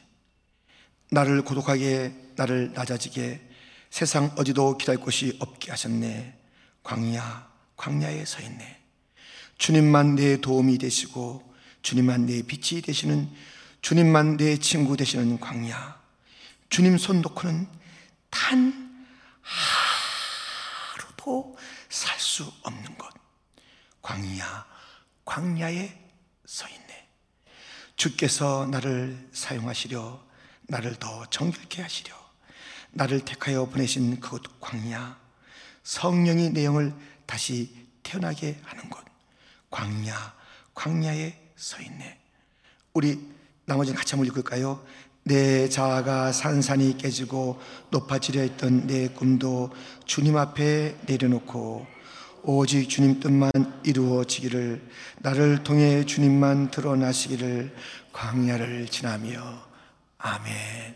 나를 1.11 1.43
고독하게, 1.43 2.33
나를 2.35 2.73
낮아지게 2.73 3.41
세상 3.89 4.31
어디도 4.37 4.77
기다릴 4.77 4.99
곳이 4.99 5.37
없게 5.39 5.71
하셨네. 5.71 6.37
광야, 6.83 7.49
광야에 7.77 8.25
서 8.25 8.41
있네. 8.41 8.81
주님만 9.57 10.15
내 10.15 10.37
도움이 10.37 10.77
되시고, 10.77 11.53
주님만 11.81 12.25
내 12.25 12.41
빛이 12.41 12.81
되시는 12.81 13.29
주님만 13.81 14.37
내 14.37 14.57
친구 14.57 14.97
되시는 14.97 15.39
광야. 15.39 16.06
주님 16.69 16.97
손 16.97 17.21
놓고는 17.21 17.67
단 18.29 19.07
하루도 19.41 21.57
살 21.89 22.17
수 22.37 22.53
없는 22.61 22.95
것. 22.99 23.11
광야, 24.03 24.67
광야에 25.25 25.89
서 26.45 26.69
있네. 26.69 27.09
주께서 27.95 28.67
나를 28.67 29.27
사용하시려, 29.33 30.23
나를 30.67 30.97
더 30.97 31.25
정결케 31.31 31.81
하시려, 31.81 32.13
나를 32.91 33.25
택하여 33.25 33.65
보내신 33.65 34.19
그곳 34.19 34.43
광야, 34.59 35.19
성령이 35.81 36.51
내 36.51 36.65
영을 36.65 36.93
다시 37.25 37.87
태어나게 38.03 38.61
하는 38.63 38.87
곳. 38.91 39.03
광야, 39.71 40.35
광야에 40.75 41.53
서 41.55 41.81
있네. 41.81 42.21
우리 42.93 43.19
나머지는 43.65 43.97
같이 43.97 44.11
한번 44.11 44.27
읽을까요? 44.27 44.85
내 45.27 45.67
자아가 45.67 46.31
산산이 46.31 46.97
깨지고 46.97 47.59
높아지려 47.89 48.39
했던 48.39 48.87
내 48.87 49.09
꿈도 49.09 49.71
주님 50.05 50.37
앞에 50.37 50.99
내려놓고 51.05 51.85
오직 52.43 52.87
주님 52.87 53.19
뜻만 53.19 53.51
이루어지기를 53.83 54.89
나를 55.17 55.65
통해 55.65 56.05
주님만 56.05 56.71
드러나시기를 56.71 57.75
광야를 58.13 58.87
지나며 58.87 59.67
아멘. 60.17 60.95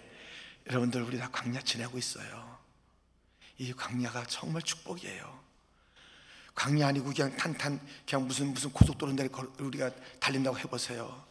여러분들 0.70 1.02
우리 1.02 1.20
다 1.20 1.28
광야 1.30 1.60
지내고 1.62 1.98
있어요. 1.98 2.58
이 3.58 3.74
광야가 3.74 4.28
정말 4.28 4.62
축복이에요. 4.62 5.42
광야 6.56 6.88
아니고 6.88 7.12
그냥 7.14 7.36
탄탄 7.36 7.82
그냥 8.08 8.28
무슨 8.28 8.54
무슨 8.54 8.72
고속도로인데 8.72 9.28
우리가 9.60 9.92
달린다고 10.22 10.58
해보세요. 10.58 11.31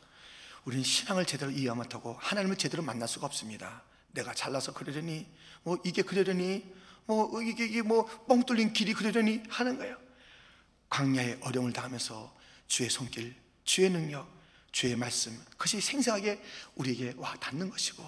우리는 0.65 0.85
신앙을 0.85 1.25
제대로 1.25 1.51
이해 1.51 1.71
못하고 1.71 2.17
하나님을 2.21 2.57
제대로 2.57 2.83
만날 2.83 3.09
수가 3.09 3.27
없습니다. 3.27 3.83
내가 4.13 4.35
잘나서 4.35 4.73
그러려니 4.75 5.27
뭐 5.63 5.79
이게 5.85 6.03
그러려니 6.03 6.65
뭐 7.07 7.43
이게, 7.43 7.65
이게 7.65 7.83
뭐 7.83 8.07
뻥 8.27 8.45
뚫린 8.45 8.73
길이 8.73 8.93
그러려니 8.95 9.43
하는 9.49 9.79
거예요. 9.79 9.97
광야의 10.91 11.39
어려움을 11.43 11.73
당하면서 11.73 12.37
주의 12.67 12.91
손길, 12.91 13.35
주의 13.65 13.91
능력, 13.91 14.29
주의 14.73 14.95
말씀 14.97 15.37
그것이 15.51 15.81
생생하게 15.81 16.43
우리에게 16.77 17.15
와 17.17 17.35
닿는 17.37 17.71
것이고 17.71 18.03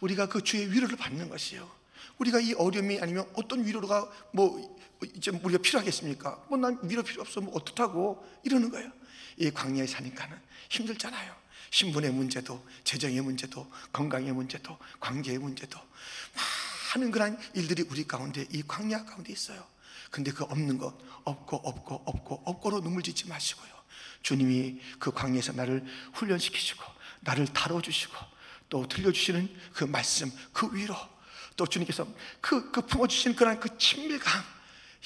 우리가 0.00 0.26
그 0.28 0.42
주의 0.42 0.70
위로를 0.70 0.96
받는 0.96 1.28
것이요. 1.28 1.70
우리가 2.18 2.40
이 2.40 2.54
어려움이 2.54 2.98
아니면 3.00 3.30
어떤 3.34 3.64
위로가 3.64 4.10
뭐 4.32 4.76
이제 5.14 5.30
우리가 5.30 5.62
필요하겠습니까? 5.62 6.46
뭐 6.48 6.58
난 6.58 6.78
위로 6.82 7.02
필요 7.02 7.20
없어 7.22 7.40
뭐 7.40 7.54
어떡하고 7.54 8.26
이러는 8.42 8.70
거예요. 8.70 8.90
이 9.36 9.50
광야에 9.50 9.86
사니까는 9.86 10.38
힘들잖아요. 10.70 11.45
신분의 11.70 12.12
문제도, 12.12 12.64
재정의 12.84 13.20
문제도, 13.20 13.70
건강의 13.92 14.32
문제도, 14.32 14.76
관계의 15.00 15.38
문제도 15.38 15.78
많은 16.96 17.10
그런 17.10 17.38
일들이 17.54 17.84
우리 17.90 18.06
가운데 18.06 18.46
이 18.50 18.62
광야 18.66 19.04
가운데 19.04 19.32
있어요. 19.32 19.64
근데 20.10 20.30
그 20.30 20.44
없는 20.44 20.78
것 20.78 20.96
없고 21.24 21.56
없고 21.56 22.02
없고 22.06 22.42
없고로 22.44 22.80
눈물 22.80 23.02
짓지 23.02 23.28
마시고요. 23.28 23.70
주님이 24.22 24.80
그 24.98 25.12
광야에서 25.12 25.52
나를 25.52 25.84
훈련시키시고 26.14 26.82
나를 27.20 27.46
다뤄주시고 27.46 28.14
또 28.68 28.88
들려주시는 28.88 29.48
그 29.72 29.84
말씀, 29.84 30.30
그 30.52 30.72
위로 30.74 30.96
또 31.56 31.66
주님께서 31.66 32.06
그, 32.40 32.70
그 32.70 32.82
품어주시는 32.82 33.36
그런 33.36 33.60
그 33.60 33.76
친밀감 33.78 34.55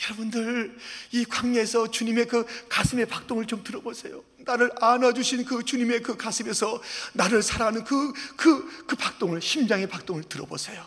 여러분들 0.05 0.79
이 1.13 1.25
광야에서 1.25 1.91
주님의 1.91 2.27
그 2.27 2.47
가슴의 2.69 3.07
박동을 3.07 3.47
좀 3.47 3.63
들어보세요. 3.63 4.23
나를 4.39 4.71
안아주신 4.81 5.45
그 5.45 5.65
주님의 5.65 6.03
그 6.03 6.17
가슴에서 6.17 6.81
나를 7.13 7.43
사랑하는 7.43 7.85
그, 7.85 8.13
그, 8.37 8.87
그 8.87 8.97
박동을, 8.97 9.43
심장의 9.43 9.89
박동을 9.89 10.25
들어보세요. 10.25 10.87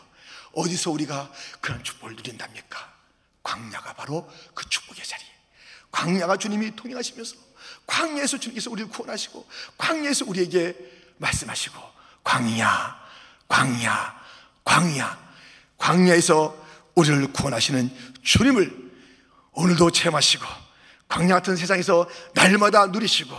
어디서 0.54 0.92
우리가 0.92 1.32
그런 1.62 1.84
축복을 1.84 2.16
누린답니까? 2.16 2.94
광야가 3.44 3.94
바로 3.94 4.30
그 4.54 4.68
축복의 4.68 5.04
자리. 5.06 5.24
광야가 5.92 6.38
주님이 6.38 6.76
통행하시면서 6.76 7.36
광야에서 7.86 8.40
주님께서 8.40 8.72
우리를 8.72 8.90
구원하시고 8.90 9.48
광야에서 9.78 10.26
우리에게 10.26 10.76
말씀하시고 11.18 11.80
광야, 12.24 13.00
광야, 13.48 14.24
광야, 14.64 15.34
광야에서 15.78 16.64
우리를 16.96 17.34
구원하시는 17.34 17.92
주님을 18.24 18.83
오늘도 19.54 19.92
체험하시고 19.92 20.46
광야 21.08 21.36
같은 21.36 21.56
세상에서 21.56 22.08
날마다 22.34 22.88
누리시고 22.88 23.36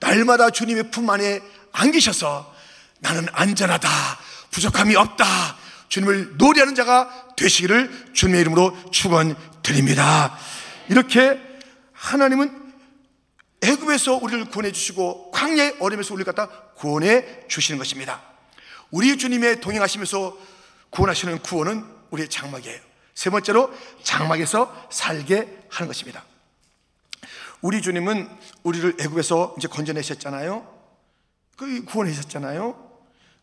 날마다 0.00 0.50
주님의 0.50 0.90
품 0.90 1.08
안에 1.08 1.40
안기셔서 1.72 2.54
나는 3.00 3.26
안전하다 3.32 3.88
부족함이 4.50 4.96
없다 4.96 5.24
주님을 5.88 6.36
노래하는 6.38 6.74
자가 6.74 7.34
되시기를 7.36 8.10
주님의 8.14 8.40
이름으로 8.40 8.76
축원드립니다. 8.90 10.36
이렇게 10.88 11.40
하나님은 11.92 12.64
애굽에서 13.62 14.16
우리를 14.16 14.46
구원해 14.46 14.72
주시고 14.72 15.30
광야의 15.30 15.76
어림에서 15.80 16.14
우리를 16.14 16.32
갖다 16.32 16.48
구원해 16.74 17.46
주시는 17.48 17.78
것입니다. 17.78 18.22
우리 18.90 19.16
주님의 19.16 19.60
동행하시면서 19.60 20.36
구원하시는 20.90 21.38
구원은 21.38 21.84
우리의 22.10 22.28
장막이에요. 22.28 22.93
세 23.14 23.30
번째로 23.30 23.72
장막에서 24.02 24.88
살게 24.90 25.66
하는 25.68 25.88
것입니다. 25.88 26.24
우리 27.62 27.80
주님은 27.80 28.28
우리를 28.62 28.96
애굽에서 29.00 29.54
이제 29.58 29.68
건져내셨잖아요. 29.68 30.74
그 31.56 31.84
구원하셨잖아요. 31.84 32.92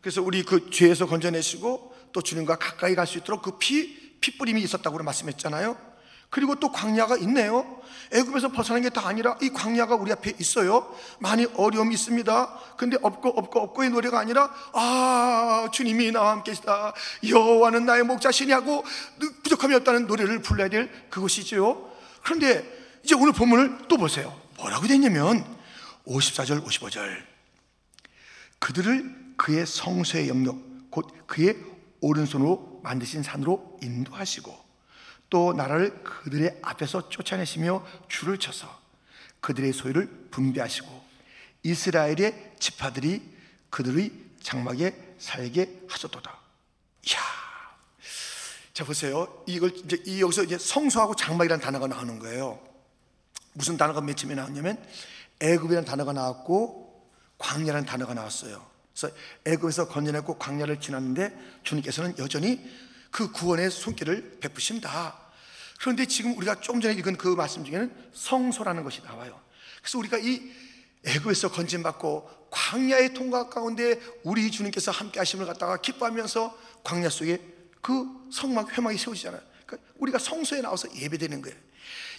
그래서 0.00 0.22
우리 0.22 0.44
그 0.44 0.70
죄에서 0.70 1.06
건져내시고 1.06 1.96
또 2.12 2.22
주님과 2.22 2.56
가까이 2.56 2.94
갈 2.94 3.06
수 3.06 3.18
있도록 3.18 3.42
그 3.42 3.58
피, 3.58 4.20
피 4.20 4.36
뿌림이 4.38 4.60
있었다고 4.62 5.02
말씀했잖아요. 5.02 5.91
그리고 6.32 6.54
또 6.54 6.72
광야가 6.72 7.18
있네요. 7.18 7.78
애굽에서 8.10 8.48
벗어난 8.48 8.80
게 8.80 8.88
다 8.88 9.06
아니라 9.06 9.36
이 9.42 9.50
광야가 9.50 9.96
우리 9.96 10.10
앞에 10.12 10.32
있어요. 10.38 10.96
많이 11.18 11.44
어려움이 11.44 11.94
있습니다. 11.94 12.58
근데 12.78 12.96
없고 13.02 13.28
없고 13.28 13.60
없고의 13.60 13.90
노래가 13.90 14.18
아니라 14.18 14.50
아 14.72 15.68
주님이 15.70 16.10
나와 16.10 16.30
함께 16.30 16.52
계시다. 16.52 16.94
여호와는 17.28 17.84
나의 17.84 18.04
목자시니 18.04 18.50
하고 18.50 18.82
부족함이 19.42 19.74
없다는 19.74 20.06
노래를 20.06 20.40
불러야 20.40 20.68
될 20.70 20.90
그것이지요. 21.10 21.90
그런데 22.22 22.64
이제 23.04 23.14
오늘 23.14 23.32
본문을 23.34 23.88
또 23.88 23.98
보세요. 23.98 24.34
뭐라고 24.56 24.86
됐냐면 24.86 25.44
54절 26.06 26.64
55절 26.64 27.14
그들을 28.58 29.34
그의 29.36 29.66
성소의 29.66 30.30
영역 30.30 30.56
곧 30.88 31.10
그의 31.26 31.58
오른손으로 32.00 32.80
만드신 32.82 33.22
산으로 33.22 33.78
인도하시고 33.82 34.61
또 35.32 35.54
나라를 35.54 36.04
그들의 36.04 36.58
앞에서 36.60 37.08
쫓아내시며 37.08 37.86
줄을 38.06 38.36
쳐서 38.36 38.68
그들의 39.40 39.72
소유를 39.72 40.28
분배하시고 40.30 41.02
이스라엘의 41.62 42.56
지파들이 42.58 43.22
그들의 43.70 44.12
장막에 44.42 45.14
살게 45.18 45.84
하셨도다. 45.88 46.38
이야. 47.08 47.18
자 48.74 48.84
보세요. 48.84 49.42
이걸 49.46 49.74
이제 49.74 50.02
이 50.04 50.20
여기서 50.20 50.42
이제 50.42 50.58
성소하고 50.58 51.16
장막이라는 51.16 51.64
단어가 51.64 51.86
나오는 51.86 52.18
거예요. 52.18 52.60
무슨 53.54 53.78
단어가 53.78 54.02
맨 54.02 54.14
처음에 54.14 54.34
나왔냐면 54.34 54.84
애굽이라는 55.40 55.86
단어가 55.86 56.12
나왔고 56.12 57.08
광야라는 57.38 57.86
단어가 57.86 58.12
나왔어요. 58.12 58.66
그래서 58.94 59.16
애굽에서 59.46 59.88
건져냈고 59.88 60.36
광야를 60.36 60.78
지났는데 60.78 61.34
주님께서는 61.62 62.18
여전히 62.18 62.62
그 63.10 63.32
구원의 63.32 63.70
손길을 63.70 64.40
베푸신다. 64.40 65.21
그런데 65.82 66.06
지금 66.06 66.36
우리가 66.36 66.60
좀 66.60 66.80
전에 66.80 66.94
읽은 66.94 67.16
그 67.16 67.26
말씀 67.26 67.64
중에는 67.64 67.92
성소라는 68.14 68.84
것이 68.84 69.02
나와요. 69.02 69.40
그래서 69.80 69.98
우리가 69.98 70.16
이 70.18 70.40
애굽에서 71.04 71.50
건진받고 71.50 72.48
광야의 72.52 73.14
통과 73.14 73.48
가운데 73.48 74.00
우리 74.22 74.48
주님께서 74.48 74.92
함께 74.92 75.18
하심을 75.18 75.44
갖다가 75.44 75.80
기뻐하면서 75.80 76.56
광야 76.84 77.08
속에 77.08 77.40
그 77.80 78.06
성막 78.32 78.78
회막이 78.78 78.96
세워지잖아요. 78.96 79.42
그러니까 79.66 79.92
우리가 79.96 80.20
성소에 80.20 80.60
나와서 80.60 80.86
예배되는 80.94 81.42
거예요. 81.42 81.58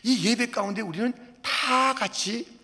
이 0.03 0.27
예배 0.27 0.51
가운데 0.51 0.81
우리는 0.81 1.13
다 1.41 1.93
같이 1.93 2.59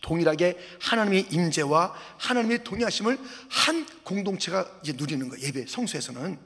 동일하게 0.00 0.58
하나님의 0.80 1.28
임재와 1.30 1.94
하나님의 2.18 2.64
동의하심을 2.64 3.20
한 3.50 3.86
공동체가 4.02 4.68
이제 4.82 4.94
누리는 4.94 5.28
거예요. 5.28 5.46
예배 5.46 5.66
성소에서는. 5.68 6.40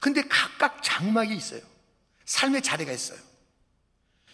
근데 0.00 0.22
각각 0.26 0.82
장막이 0.82 1.36
있어요. 1.36 1.73
삶의 2.24 2.62
자리가 2.62 2.92
있어요. 2.92 3.18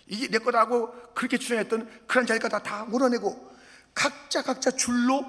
이게 0.07 0.29
내 0.29 0.39
거라고 0.39 0.93
그렇게 1.15 1.39
주장했던 1.39 2.07
그런 2.07 2.27
자리가 2.27 2.49
다, 2.49 2.63
다 2.63 2.85
몰아내고 2.85 3.51
각자 3.95 4.43
각자 4.43 4.71
줄로 4.71 5.25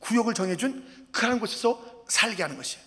구역을 0.00 0.34
정해준 0.34 1.08
그런 1.10 1.38
곳에서 1.38 2.04
살게 2.08 2.42
하는 2.42 2.56
것이에요. 2.56 2.84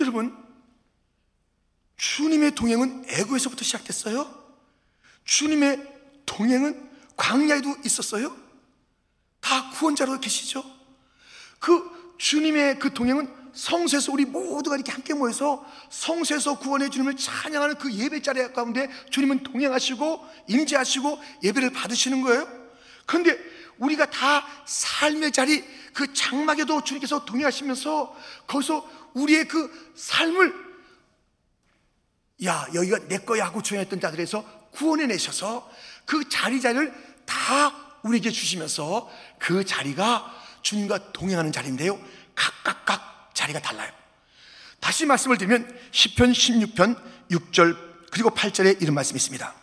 여러분, 0.00 0.36
주님의 1.96 2.54
동행은 2.54 3.04
애고에서부터 3.08 3.62
시작됐어요. 3.62 4.40
주님의 5.24 6.22
동행은 6.24 6.90
광야에도 7.16 7.76
있었어요. 7.84 8.34
다 9.40 9.70
구원자로 9.70 10.18
계시죠. 10.20 10.64
그 11.58 12.14
주님의 12.18 12.78
그 12.78 12.94
동행은 12.94 13.39
성소에서 13.52 14.12
우리 14.12 14.24
모두가 14.24 14.76
이렇게 14.76 14.92
함께 14.92 15.14
모여서 15.14 15.64
성소에서 15.90 16.58
구원의 16.58 16.90
주님을 16.90 17.16
찬양하는 17.16 17.76
그 17.76 17.92
예배 17.92 18.22
자리 18.22 18.40
가운데 18.52 18.88
주님은 19.10 19.42
동행하시고 19.42 20.26
임재하시고 20.48 21.18
예배를 21.42 21.70
받으시는 21.72 22.22
거예요. 22.22 22.48
그런데 23.06 23.38
우리가 23.78 24.10
다 24.10 24.46
삶의 24.66 25.32
자리 25.32 25.64
그 25.92 26.12
장막에도 26.12 26.82
주님께서 26.82 27.24
동행하시면서 27.24 28.16
거기서 28.46 28.88
우리의 29.14 29.48
그 29.48 29.92
삶을 29.96 30.54
야 32.44 32.66
여기가 32.74 33.08
내 33.08 33.18
거야 33.18 33.46
하고 33.46 33.62
조용했던 33.62 34.00
자들에서 34.00 34.44
구원해 34.70 35.06
내셔서 35.06 35.68
그 36.06 36.28
자리 36.28 36.60
자리를 36.60 36.92
다 37.26 37.98
우리에게 38.02 38.30
주시면서 38.30 39.10
그 39.38 39.64
자리가 39.64 40.32
주님과 40.62 41.12
동행하는 41.12 41.52
자리인데요. 41.52 42.00
각각각 42.34 43.09
자리가 43.40 43.60
달라요. 43.60 43.90
다시 44.80 45.06
말씀을 45.06 45.38
드리면 45.38 45.66
10편 45.92 46.32
16편 46.32 46.96
6절 47.30 47.76
그리고 48.10 48.30
8절에 48.30 48.82
이런 48.82 48.94
말씀이 48.94 49.16
있습니다. 49.16 49.54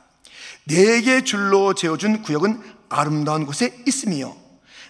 내게 0.66 1.24
줄로 1.24 1.74
재어준 1.74 2.24
구역은 2.24 2.62
아름다운 2.90 3.46
곳에 3.46 3.76
있으며 3.86 4.36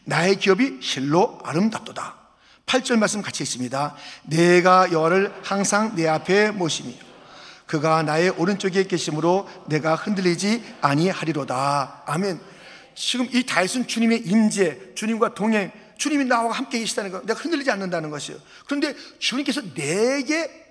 나의 0.06 0.38
기업이 0.38 0.80
실로 0.82 1.39
아름답도다. 1.43 2.15
8절 2.65 2.97
말씀 2.97 3.21
같이 3.21 3.43
있습니다. 3.43 3.95
내가 4.23 4.91
여호와를 4.91 5.34
항상 5.43 5.95
내 5.95 6.08
앞에 6.08 6.52
모시며 6.52 6.91
그가 7.65 8.04
나의 8.04 8.30
오른쪽에 8.30 8.84
계심으로 8.86 9.50
내가 9.67 9.95
흔들리지 9.95 10.63
아니하리로다. 10.82 12.04
아멘. 12.06 12.39
지금 12.95 13.28
이 13.32 13.45
다윗은 13.45 13.88
주님의 13.88 14.23
임재, 14.26 14.95
주님과 14.95 15.34
동행, 15.34 15.71
주님이 15.97 16.25
나와 16.25 16.51
함께 16.51 16.79
계시다는 16.79 17.12
거, 17.12 17.21
내가 17.21 17.39
흔들리지 17.39 17.69
않는다는 17.71 18.10
것이에요. 18.10 18.41
그런데 18.65 18.95
주님께서 19.19 19.62
내게 19.73 20.65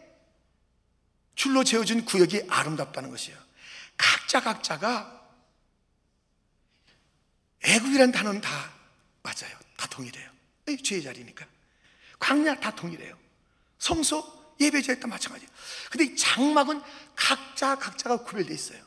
줄로 1.34 1.64
재어진 1.64 2.04
구역이 2.04 2.46
아름답다는 2.48 3.10
것이에요. 3.10 3.38
각자 3.96 4.40
각자가 4.40 5.12
애국이라는 7.62 8.12
단어는 8.12 8.40
다 8.40 8.50
맞아요. 9.22 9.56
다 9.76 9.88
동일해요. 9.88 10.30
죄의 10.82 11.02
자리니까. 11.02 11.46
광야 12.18 12.60
다 12.60 12.74
동일해요. 12.74 13.16
성소 13.78 14.54
예배자에 14.60 14.98
다 14.98 15.06
마찬가지예요. 15.06 15.50
근데 15.90 16.14
장막은 16.14 16.80
각자 17.14 17.76
각자가 17.76 18.18
구별되어 18.18 18.54
있어요. 18.54 18.82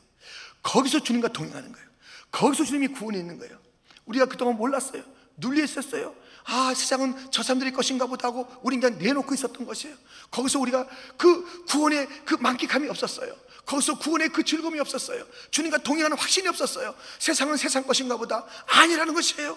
거기서 0.62 1.02
주님과 1.02 1.28
동행하는 1.28 1.72
거예요. 1.72 1.88
거기서 2.32 2.64
주님이 2.64 2.88
구원해 2.88 3.18
있는 3.18 3.38
거예요. 3.38 3.58
우리가 4.06 4.26
그동안 4.26 4.56
몰랐어요. 4.56 5.04
눌려 5.36 5.62
있었어요. 5.64 6.14
아, 6.52 6.74
세상은 6.74 7.14
저 7.30 7.44
사람들의 7.44 7.72
것인가 7.72 8.06
보다 8.06 8.26
하고 8.26 8.44
우린 8.62 8.80
그냥 8.80 8.98
내놓고 8.98 9.32
있었던 9.34 9.64
것이에요. 9.64 9.94
거기서 10.32 10.58
우리가 10.58 10.84
그 11.16 11.64
구원의 11.66 12.08
그 12.24 12.34
만끽함이 12.34 12.88
없었어요. 12.88 13.32
거기서 13.64 13.98
구원의 13.98 14.30
그 14.30 14.42
즐거움이 14.42 14.80
없었어요. 14.80 15.24
주님과 15.52 15.78
동행하는 15.78 16.16
확신이 16.16 16.48
없었어요. 16.48 16.92
세상은 17.20 17.56
세상 17.56 17.84
것인가 17.84 18.16
보다 18.16 18.44
아니라는 18.66 19.14
것이에요. 19.14 19.56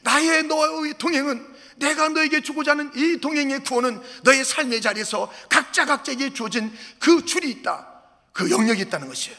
나의 0.00 0.42
너의 0.42 0.98
동행은 0.98 1.54
내가 1.76 2.08
너에게 2.08 2.42
주고자 2.42 2.72
하는 2.72 2.90
이 2.96 3.20
동행의 3.20 3.62
구원은 3.62 4.02
너의 4.24 4.44
삶의 4.44 4.80
자리에서 4.80 5.32
각자 5.48 5.84
각자에게 5.84 6.32
주어진 6.32 6.76
그 6.98 7.24
줄이 7.24 7.50
있다. 7.50 8.02
그 8.32 8.50
영역이 8.50 8.80
있다는 8.82 9.06
것이에요. 9.06 9.38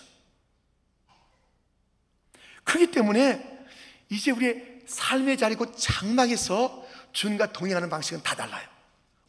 그렇기 2.64 2.92
때문에 2.92 3.66
이제 4.08 4.32
우리의 4.32 4.84
삶의 4.88 5.38
자리 5.38 5.56
곧 5.56 5.76
장막에서 5.78 6.83
주님과 7.14 7.54
동행하는 7.54 7.90
방식은 7.90 8.24
다 8.24 8.36
달라요. 8.36 8.68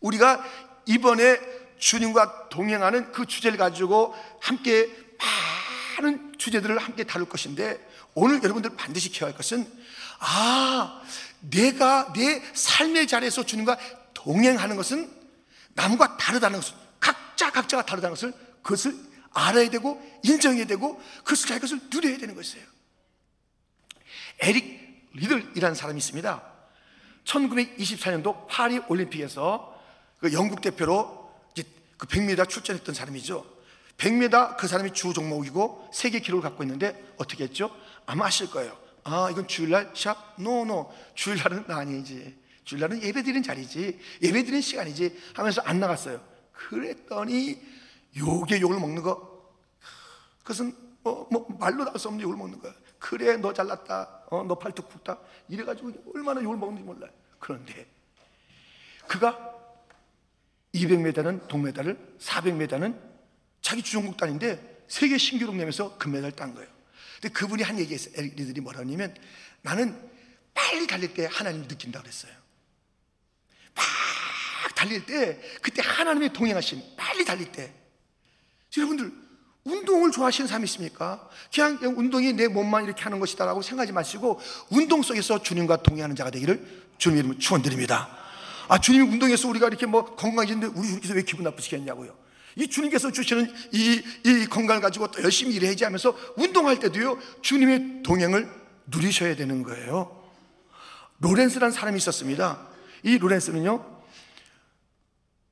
우리가 0.01 0.45
이번에 0.87 1.39
주님과 1.79 2.49
동행하는 2.49 3.13
그 3.13 3.27
주제를 3.27 3.59
가지고 3.59 4.15
함께 4.41 4.91
많은 5.99 6.35
주제들을 6.39 6.79
함께 6.79 7.05
다룰 7.05 7.29
것인데 7.29 7.79
오늘 8.15 8.43
여러분들 8.43 8.77
반드시 8.77 9.11
기억할 9.11 9.37
것은 9.37 9.71
아, 10.19 11.03
내가 11.41 12.13
내 12.13 12.43
삶의 12.55 13.07
자리에서 13.07 13.45
주님과 13.45 13.79
동행하는 14.15 14.77
것은 14.77 15.11
남과 15.75 16.17
다르다는 16.17 16.61
것을 16.61 16.75
각자 17.01 17.51
각자가 17.51 17.85
다르다는 17.85 18.15
것을 18.15 18.33
그것을 18.63 18.97
알아야 19.33 19.69
되고 19.69 20.01
인정해야 20.23 20.65
되고 20.67 21.01
그것을 21.19 21.49
자기 21.49 21.61
것을 21.61 21.81
누려야 21.91 22.17
되는 22.19 22.35
것이에요. 22.35 22.65
에릭 24.41 25.11
리들이라는 25.13 25.75
사람이 25.75 25.99
있습니다. 25.99 26.54
1924년도 27.25 28.47
파리 28.49 28.79
올림픽에서 28.89 29.75
그 30.19 30.33
영국 30.33 30.61
대표로 30.61 31.31
이제 31.53 31.65
그 31.97 32.07
100m 32.07 32.49
출전했던 32.49 32.95
사람이죠. 32.95 33.45
100m 33.99 34.57
그 34.57 34.67
사람이 34.67 34.93
주 34.93 35.13
종목이고 35.13 35.91
세계 35.93 36.21
기록을 36.21 36.43
갖고 36.43 36.63
있는데 36.65 37.13
어떻게 37.17 37.45
했죠? 37.45 37.71
아마 38.07 38.27
아실 38.27 38.51
거예요. 38.51 38.77
아, 39.05 39.29
이건 39.31 39.47
주일날 39.47 39.93
시합? 39.95 40.35
No, 40.39 40.65
no. 40.65 40.93
주일날은 41.15 41.65
아니지. 41.69 42.37
주일날은 42.65 43.03
예배 43.03 43.23
드리는 43.23 43.43
자리지. 43.43 43.99
예배 44.23 44.43
드리는 44.43 44.61
시간이지. 44.61 45.21
하면서 45.35 45.61
안 45.63 45.79
나갔어요. 45.79 46.21
그랬더니 46.53 47.61
욕에 48.17 48.61
욕을 48.61 48.79
먹는 48.81 49.03
거. 49.03 49.53
그것은 50.39 50.75
뭐, 51.03 51.29
뭐 51.31 51.47
말로 51.61 51.85
나올 51.85 51.99
수 51.99 52.09
없는 52.09 52.23
욕을 52.23 52.37
먹는 52.37 52.59
거야. 52.59 52.73
그래, 53.05 53.37
너 53.37 53.53
잘났다. 53.53 54.23
어, 54.31 54.45
너 54.45 54.59
팔뚝 54.59 54.89
굵다. 54.89 55.19
이래가지고 55.51 55.93
얼마나 56.15 56.43
욕을 56.43 56.57
먹는지 56.57 56.83
몰라요. 56.83 57.11
그런데 57.39 57.87
그가 59.07 59.55
200m는 60.73 61.47
동메달을, 61.47 62.17
400m는 62.19 62.99
자기 63.61 63.83
주종국단인데 63.83 64.85
세계 64.89 65.19
신기록 65.19 65.55
내면서 65.55 65.99
금메달 65.99 66.33
딴 66.33 66.55
거예요. 66.55 66.67
근데 67.21 67.29
그분이 67.35 67.63
한 67.63 67.79
있어요. 67.79 68.15
애들이 68.17 68.63
뭐라 68.63 68.81
하냐면 68.81 69.15
나는 69.61 70.11
빨리 70.55 70.87
달릴 70.87 71.13
때 71.13 71.29
하나님 71.31 71.69
느낀다 71.69 72.01
그랬어요. 72.01 72.33
막 73.75 74.75
달릴 74.75 75.05
때 75.05 75.39
그때 75.61 75.83
하나님의 75.85 76.33
동행하심 76.33 76.81
빨리 76.97 77.23
달릴 77.27 77.53
때 77.53 77.71
여러분들 78.79 79.24
운동을 79.65 80.11
좋아하시는 80.11 80.47
사람이 80.47 80.65
있습니까? 80.65 81.29
그냥 81.53 81.79
운동이 81.97 82.35
내 82.35 82.49
몸만 82.49 82.85
이렇게 82.85 83.03
하는 83.03 83.19
것이다라고 83.19 83.63
생각하지 83.63 83.93
마시고 83.93 84.41
운동 84.71 85.03
속에서 85.03 85.43
주님과 85.43 85.83
동행하는 85.83 86.15
자가 86.15 86.31
되기를 86.31 86.85
주님 86.99 87.19
이름으로 87.19 87.39
축원드립니다. 87.39 88.25
아 88.69 88.79
주님이 88.79 89.09
운동해서 89.11 89.49
우리가 89.49 89.69
이렇게 89.69 89.87
뭐 89.87 90.15
건강해지는데 90.15 90.79
우리 90.79 90.87
주님께서 90.87 91.15
왜 91.15 91.23
기분 91.23 91.45
나쁘시겠냐고요. 91.45 92.15
이 92.57 92.69
주님께서 92.69 93.11
주시는 93.11 93.53
이, 93.73 94.03
이 94.25 94.47
건강을 94.47 94.81
가지고 94.81 95.11
또 95.11 95.23
열심히 95.23 95.55
일해야지 95.55 95.85
하면서 95.85 96.17
운동할 96.37 96.79
때도요 96.79 97.19
주님의 97.43 98.03
동행을 98.03 98.49
누리셔야 98.87 99.35
되는 99.35 99.63
거예요. 99.63 100.23
로렌스라는 101.21 101.73
사람이 101.73 101.97
있었습니다. 101.97 102.69
이 103.03 103.19
로렌스는요 103.19 103.95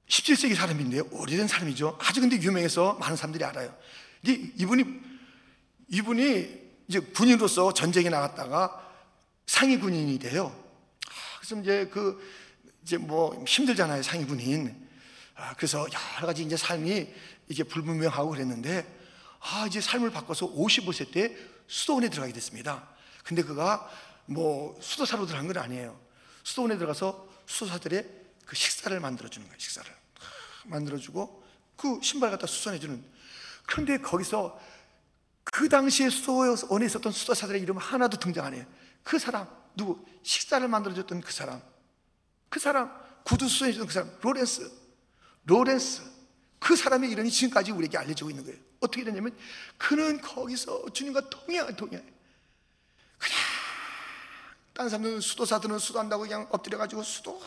17세기 0.08 0.54
사람인데요 0.54 1.04
오래된 1.10 1.48
사람이죠. 1.48 1.98
아주 2.00 2.20
근데 2.20 2.36
유명해서 2.36 2.98
많은 3.00 3.16
사람들이 3.16 3.42
알아요. 3.44 3.74
이분이 4.24 4.84
이분이 5.88 6.62
이제 6.88 7.00
군인으로서 7.00 7.74
전쟁에 7.74 8.08
나갔다가 8.08 8.90
상위 9.46 9.78
군인이 9.78 10.18
돼요. 10.18 10.54
아, 11.08 11.38
그래서 11.38 11.60
이제 11.60 11.88
그 11.92 12.20
이제 12.82 12.96
뭐 12.96 13.44
힘들잖아요 13.46 14.02
상위 14.02 14.24
군인. 14.24 14.88
아, 15.34 15.54
그래서 15.54 15.86
여러 16.16 16.26
가지 16.26 16.42
이제 16.42 16.56
삶이 16.56 17.08
이게 17.48 17.64
불분명하고 17.64 18.30
그랬는데 18.30 18.86
아 19.40 19.66
이제 19.66 19.80
삶을 19.80 20.10
바꿔서 20.10 20.46
55세 20.46 21.12
때 21.12 21.36
수도원에 21.66 22.08
들어가게 22.10 22.32
됐습니다. 22.32 22.88
근데 23.24 23.42
그가 23.42 23.88
뭐 24.26 24.78
수도사로 24.80 25.26
들어간 25.26 25.46
건 25.48 25.58
아니에요. 25.58 25.98
수도원에 26.44 26.76
들어가서 26.76 27.28
수도사들의 27.46 28.06
그 28.46 28.56
식사를 28.56 28.98
만들어 29.00 29.28
주는 29.28 29.46
거예요. 29.46 29.58
식사를 29.58 29.90
만들어 30.64 30.98
주고 30.98 31.42
그 31.76 31.98
신발 32.02 32.30
갖다 32.30 32.46
수선해 32.46 32.78
주는. 32.78 33.02
그런데 33.66 33.98
거기서 33.98 34.58
그 35.44 35.68
당시에 35.68 36.10
수도원에 36.10 36.86
있었던 36.86 37.12
수도사들의 37.12 37.60
이름 37.60 37.78
하나도 37.78 38.18
등장 38.18 38.46
안 38.46 38.54
해요. 38.54 38.64
그 39.02 39.18
사람 39.18 39.48
누구 39.76 40.04
식사를 40.22 40.66
만들어 40.68 40.94
줬던 40.94 41.20
그 41.20 41.32
사람 41.32 41.60
그 42.48 42.60
사람 42.60 42.92
구두 43.24 43.48
수선해 43.48 43.72
주던 43.72 43.86
그 43.86 43.92
사람 43.92 44.10
로렌스 44.20 44.70
로렌스 45.44 46.02
그 46.58 46.76
사람의 46.76 47.10
이름이 47.10 47.30
지금까지 47.30 47.72
우리에게 47.72 47.98
알려지고 47.98 48.30
있는 48.30 48.44
거예요. 48.44 48.58
어떻게 48.80 49.04
되냐면 49.04 49.36
그는 49.78 50.20
거기서 50.20 50.90
주님과 50.92 51.28
동행 51.30 51.74
동행. 51.76 52.00
그냥 53.18 53.38
딴 54.72 54.88
사람들은 54.88 55.20
수도사들은 55.20 55.78
수도한다고 55.78 56.22
그냥 56.22 56.46
엎드려가지고 56.50 57.02
수도 57.02 57.40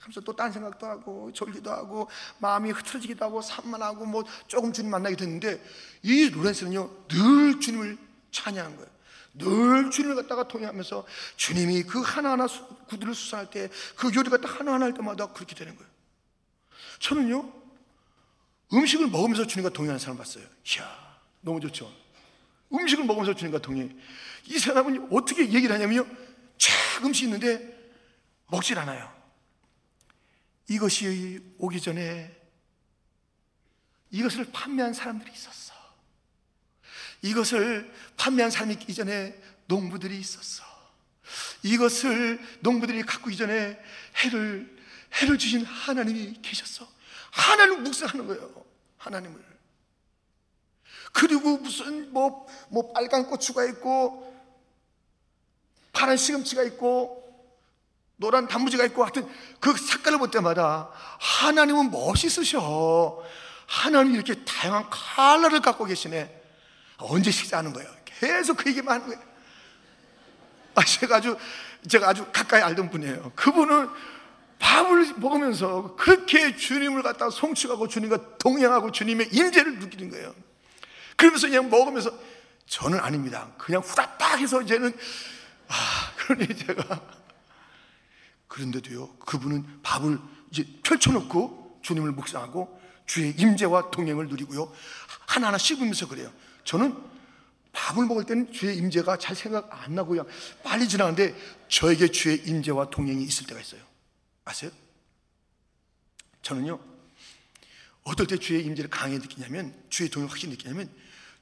하면서 0.00 0.20
또 0.20 0.32
딴 0.34 0.52
생각도 0.52 0.86
하고 0.86 1.32
졸기도 1.32 1.70
하고 1.70 2.08
마음이 2.38 2.70
흐트러지기도 2.70 3.24
하고 3.24 3.42
산만하고 3.42 4.06
뭐 4.06 4.24
조금 4.46 4.72
주님 4.72 4.90
만나게 4.90 5.16
됐는데 5.16 5.62
이 6.02 6.30
로렌스는요 6.30 7.08
늘 7.08 7.60
주님을 7.60 7.98
찬양한 8.30 8.76
거예요. 8.76 8.90
늘 9.34 9.90
주님을 9.90 10.16
갖다가 10.16 10.48
통해하면서 10.48 11.06
주님이 11.36 11.84
그 11.84 12.00
하나하나 12.00 12.46
구두를 12.88 13.14
수선할 13.14 13.50
때 13.50 13.68
그 13.96 14.10
요리 14.14 14.30
갖다 14.30 14.48
하나하나 14.48 14.86
할 14.86 14.94
때마다 14.94 15.32
그렇게 15.32 15.54
되는 15.54 15.74
거예요. 15.76 15.88
저는요, 17.00 17.52
음식을 18.72 19.06
먹으면서 19.08 19.46
주님과 19.46 19.72
동행하는 19.72 19.98
사람 19.98 20.16
봤어요. 20.18 20.44
이야, 20.44 21.18
너무 21.40 21.60
좋죠. 21.60 21.92
음식을 22.72 23.04
먹으면서 23.04 23.34
주님과 23.34 23.58
동행. 23.60 23.96
이 24.46 24.58
사람은 24.58 25.08
어떻게 25.12 25.42
얘기를 25.42 25.72
하냐면요. 25.74 26.04
쫙 26.58 27.04
음식 27.04 27.24
있는데 27.24 27.76
먹질 28.48 28.78
않아요. 28.78 29.17
이것이 30.68 31.40
오기 31.58 31.80
전에 31.80 32.34
이것을 34.10 34.50
판매한 34.52 34.92
사람들이 34.92 35.32
있었어. 35.32 35.74
이것을 37.22 37.92
판매한 38.16 38.50
사람이 38.50 38.74
있기 38.74 38.94
전에 38.94 39.40
농부들이 39.66 40.18
있었어. 40.18 40.64
이것을 41.62 42.40
농부들이 42.60 43.02
갖고 43.02 43.30
이전에 43.30 43.78
해를 44.16 44.78
해를 45.14 45.38
주신 45.38 45.64
하나님이 45.64 46.40
계셨어. 46.42 46.88
하나님 47.30 47.82
묵상하는 47.82 48.26
거예요. 48.26 48.64
하나님을. 48.98 49.48
그리고 51.12 51.58
무슨 51.58 52.12
뭐, 52.12 52.46
뭐 52.68 52.92
빨간 52.92 53.26
고추가 53.26 53.64
있고 53.64 54.28
파란 55.92 56.16
시금치가 56.16 56.62
있고 56.64 57.27
노란 58.18 58.48
단무지가 58.48 58.84
있고 58.86 59.04
하여튼 59.04 59.28
그 59.60 59.76
색깔을 59.76 60.18
볼 60.18 60.30
때마다 60.30 60.90
하나님은 61.18 61.90
멋있으셔. 61.90 63.22
하나님 63.66 64.14
이렇게 64.14 64.34
다양한 64.44 64.90
칼라를 64.90 65.60
갖고 65.60 65.84
계시네. 65.84 66.42
언제 66.98 67.30
식사하는 67.30 67.72
거예요? 67.72 67.88
계속 68.04 68.56
그 68.56 68.70
얘기만 68.70 68.96
하는 68.96 69.06
거예요. 69.06 69.22
아, 70.74 70.84
제가 70.84 71.16
아주, 71.16 71.38
제가 71.88 72.08
아주 72.08 72.26
가까이 72.32 72.60
알던 72.60 72.90
분이에요. 72.90 73.32
그분은 73.36 73.88
밥을 74.58 75.14
먹으면서 75.16 75.94
그렇게 75.96 76.56
주님을 76.56 77.02
갖다 77.02 77.30
송축하고 77.30 77.86
주님과 77.86 78.38
동행하고 78.38 78.90
주님의 78.90 79.28
임재를 79.30 79.78
느끼는 79.78 80.10
거예요. 80.10 80.34
그러면서 81.16 81.46
그냥 81.46 81.70
먹으면서 81.70 82.12
저는 82.66 82.98
아닙니다. 82.98 83.48
그냥 83.58 83.82
후다닥 83.82 84.40
해서 84.40 84.60
이제는 84.60 84.92
아, 85.68 85.74
그러니 86.16 86.56
제가 86.56 87.17
그런데도요. 88.48 89.16
그분은 89.18 89.82
밥을 89.82 90.18
이제 90.50 90.66
펼쳐놓고 90.82 91.80
주님을 91.82 92.12
묵상하고 92.12 92.78
주의 93.06 93.30
임재와 93.38 93.90
동행을 93.90 94.28
누리고요. 94.28 94.72
하나하나 95.26 95.58
씹으면서 95.58 96.08
그래요. 96.08 96.32
저는 96.64 96.96
밥을 97.72 98.06
먹을 98.06 98.24
때는 98.24 98.52
주의 98.52 98.76
임재가 98.76 99.18
잘 99.18 99.36
생각 99.36 99.68
안 99.70 99.94
나고 99.94 100.16
요 100.16 100.26
빨리 100.62 100.88
지나가는데 100.88 101.34
저에게 101.68 102.08
주의 102.08 102.38
임재와 102.46 102.90
동행이 102.90 103.22
있을 103.24 103.46
때가 103.46 103.60
있어요. 103.60 103.80
아세요? 104.44 104.70
저는요, 106.42 106.80
어떨 108.04 108.26
때 108.26 108.38
주의 108.38 108.64
임재를 108.64 108.88
강하게 108.88 109.18
느끼냐면, 109.18 109.74
주의 109.90 110.08
동을 110.08 110.30
확실히 110.30 110.52
느끼냐면, 110.52 110.90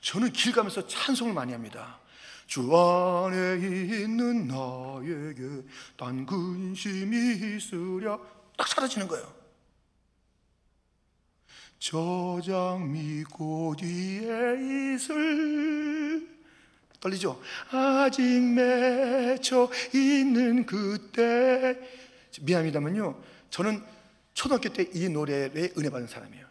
저는 0.01 0.33
길 0.33 0.53
가면서 0.53 0.87
찬송을 0.87 1.33
많이 1.33 1.53
합니다. 1.53 2.01
주 2.47 2.61
안에 2.75 3.57
있는 3.57 4.47
나에게 4.47 5.67
단 5.97 6.25
근심이 6.25 7.57
있으랴. 7.57 8.19
딱 8.57 8.69
사라지는 8.69 9.09
거예요. 9.09 9.35
저장 11.79 12.91
미 12.91 13.23
고디에 13.25 14.95
있을 14.95 16.27
떨리죠? 17.01 17.41
아직 17.71 18.23
맺혀 18.23 19.69
있는 19.95 20.65
그때 20.65 21.79
미안합니다만요. 22.43 23.23
저는 23.51 23.83
초등학교 24.35 24.69
때 24.71 24.89
이 24.95 25.09
노래에 25.09 25.51
은혜 25.77 25.91
받은 25.91 26.07
사람이에요. 26.07 26.47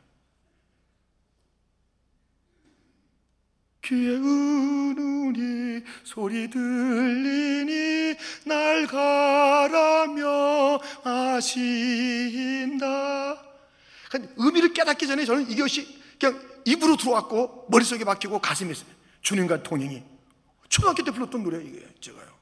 귀에 3.86 4.10
은은이 4.16 5.84
소리 6.04 6.50
들리니 6.50 8.16
날 8.46 8.88
가라며 8.88 10.80
아신다. 11.04 12.66
의미를 14.38 14.74
깨닫기 14.74 15.06
전에 15.08 15.24
저는 15.26 15.50
이것이 15.50 16.02
그냥 16.20 16.42
입으로 16.66 16.98
들어왔고 16.98 17.68
머릿속에 17.70 18.04
박히고 18.04 18.40
가슴에 18.40 18.72
있어요. 18.72 18.90
주님과 19.22 19.64
동행이. 19.64 20.04
초등학교 20.70 21.04
때 21.04 21.12
불렀던 21.12 21.44
노래예요, 21.44 21.68
이게 21.68 21.88
제가요. 22.02 22.36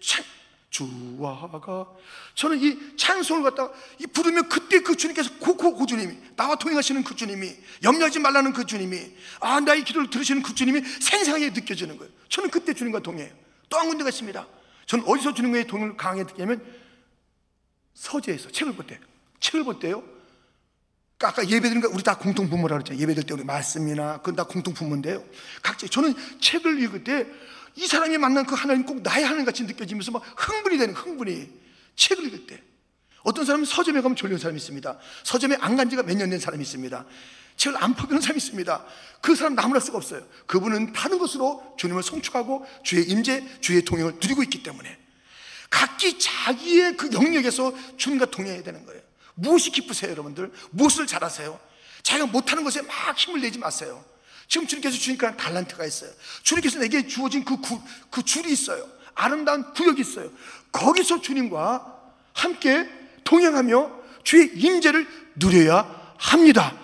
찬, 0.00 0.24
주와가 0.72 1.86
저는 2.34 2.58
이 2.58 2.96
찬송을 2.96 3.42
갖다가 3.42 3.72
이 3.98 4.06
부르면 4.06 4.48
그때 4.48 4.80
그 4.80 4.96
주님께서 4.96 5.38
고고 5.38 5.76
그 5.76 5.86
주님이 5.86 6.16
나와 6.34 6.56
통행하시는 6.56 7.04
그 7.04 7.14
주님이 7.14 7.54
염려하지 7.82 8.18
말라는 8.20 8.54
그 8.54 8.64
주님이 8.64 9.12
아 9.40 9.60
나의 9.60 9.84
기도를 9.84 10.08
들으시는 10.08 10.42
그 10.42 10.54
주님이 10.54 10.80
생생하게 10.80 11.50
느껴지는 11.50 11.98
거예요. 11.98 12.10
저는 12.30 12.50
그때 12.50 12.72
주님과 12.72 13.00
동행해요. 13.00 13.34
또 13.68 13.78
한 13.78 13.88
군데가 13.88 14.08
있습니다. 14.08 14.46
저는 14.86 15.04
어디서 15.06 15.34
주님과의 15.34 15.66
동행을 15.66 15.96
강하게 15.96 16.24
느끼냐면 16.24 16.62
서재에서 17.94 18.50
책을 18.50 18.74
볼 18.74 18.86
때, 18.86 18.98
책을 19.40 19.64
볼 19.64 19.78
때요. 19.78 20.02
아까 21.22 21.48
예배 21.48 21.68
드는 21.68 21.80
거 21.82 21.88
우리 21.88 22.02
다 22.02 22.16
공통 22.16 22.50
분모라 22.50 22.78
그랬잖아요. 22.78 23.00
예배 23.00 23.14
들때 23.14 23.34
우리 23.34 23.44
말씀이나 23.44 24.18
그건 24.18 24.36
다 24.36 24.44
공통 24.44 24.74
분모인데요. 24.74 25.22
각자 25.62 25.86
저는 25.86 26.14
책을 26.40 26.82
읽을 26.82 27.04
때 27.04 27.26
이 27.74 27.86
사람이 27.86 28.18
만난 28.18 28.44
그 28.46 28.54
하나님 28.54 28.84
꼭 28.84 29.02
나의 29.02 29.24
하나님 29.24 29.44
같이 29.44 29.64
느껴지면서 29.64 30.12
막 30.12 30.22
흥분이 30.36 30.78
되는 30.78 30.94
흥분이 30.94 31.48
책을 31.96 32.24
읽을 32.26 32.46
때 32.46 32.62
어떤 33.22 33.44
사람은 33.44 33.64
서점에 33.64 34.00
가면 34.00 34.16
졸린 34.16 34.38
사람이 34.38 34.56
있습니다. 34.58 34.98
서점에 35.24 35.56
안 35.60 35.76
간 35.76 35.88
지가 35.88 36.02
몇 36.02 36.16
년 36.16 36.28
된 36.30 36.38
사람이 36.38 36.62
있습니다. 36.62 37.04
책을 37.56 37.82
안 37.82 37.94
퍼보는 37.94 38.20
사람이 38.20 38.38
있습니다. 38.38 38.84
그 39.20 39.36
사람 39.36 39.54
나무랄 39.54 39.80
수가 39.80 39.98
없어요. 39.98 40.26
그분은 40.46 40.92
다른 40.92 41.18
것으로 41.18 41.74
주님을 41.78 42.02
송축하고 42.02 42.66
주의 42.82 43.04
임재, 43.08 43.60
주의 43.60 43.82
동행을 43.84 44.14
누리고 44.14 44.42
있기 44.42 44.62
때문에 44.62 44.98
각기 45.70 46.18
자기의 46.18 46.96
그 46.96 47.10
영역에서 47.12 47.72
주님과 47.96 48.26
동행해야 48.26 48.62
되는 48.62 48.84
거예요. 48.84 49.00
무엇이 49.34 49.70
기쁘세요, 49.70 50.10
여러분들? 50.10 50.52
무엇을 50.70 51.06
잘하세요? 51.06 51.58
자기가 52.02 52.26
못하는 52.26 52.64
것에 52.64 52.82
막 52.82 53.16
힘을 53.16 53.40
내지 53.40 53.58
마세요. 53.58 54.04
지금 54.48 54.66
주님께서 54.66 54.96
주니까 54.96 55.36
달란트가 55.36 55.84
있어요. 55.86 56.10
주님께서 56.42 56.78
내게 56.78 57.06
주어진 57.06 57.44
그, 57.44 57.56
구, 57.58 57.80
그 58.10 58.22
줄이 58.22 58.52
있어요. 58.52 58.86
아름다운 59.14 59.72
구역이 59.72 60.00
있어요. 60.00 60.30
거기서 60.72 61.20
주님과 61.20 62.00
함께 62.32 62.88
동행하며 63.24 64.02
주의 64.24 64.50
임재를 64.54 65.06
누려야 65.36 66.14
합니다. 66.18 66.76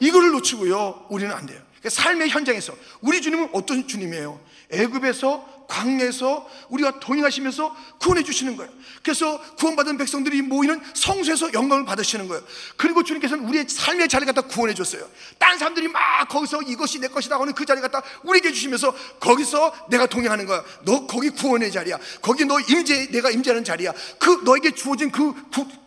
이거를 0.00 0.30
놓치고요. 0.32 1.06
우리는 1.10 1.34
안 1.34 1.46
돼요. 1.46 1.63
그러니까 1.84 1.90
삶의 2.02 2.30
현장에서 2.30 2.74
우리 3.02 3.20
주님은 3.20 3.50
어떤 3.52 3.86
주님이에요? 3.86 4.40
애굽에서 4.70 5.66
광야에서 5.68 6.48
우리가 6.70 6.98
동행하시면서 7.00 7.76
구원해 7.98 8.22
주시는 8.22 8.56
거예요. 8.56 8.72
그래서 9.02 9.38
구원받은 9.56 9.98
백성들이 9.98 10.42
모이는 10.42 10.80
성소에서 10.94 11.52
영광을 11.52 11.84
받으시는 11.84 12.28
거예요. 12.28 12.42
그리고 12.76 13.02
주님께서는 13.02 13.46
우리의 13.46 13.66
삶의 13.68 14.08
자리 14.08 14.24
갖다 14.24 14.40
구원해 14.42 14.74
줬어요. 14.74 15.06
딴 15.38 15.58
사람들이 15.58 15.88
막 15.88 16.26
거기서 16.28 16.62
이것이 16.62 17.00
내 17.00 17.08
것이다 17.08 17.38
하는 17.38 17.52
그 17.52 17.66
자리 17.66 17.82
갖다 17.82 18.02
우리에게 18.22 18.52
주시면서 18.52 18.94
거기서 19.20 19.88
내가 19.90 20.06
동행하는 20.06 20.46
거야. 20.46 20.64
너 20.84 21.06
거기 21.06 21.28
구원의 21.30 21.70
자리야. 21.70 21.98
거기 22.22 22.46
너 22.46 22.58
임재 22.60 23.10
내가 23.10 23.30
임재하는 23.30 23.62
자리야. 23.62 23.92
그 24.18 24.40
너에게 24.44 24.70
주어진 24.70 25.10
그 25.10 25.34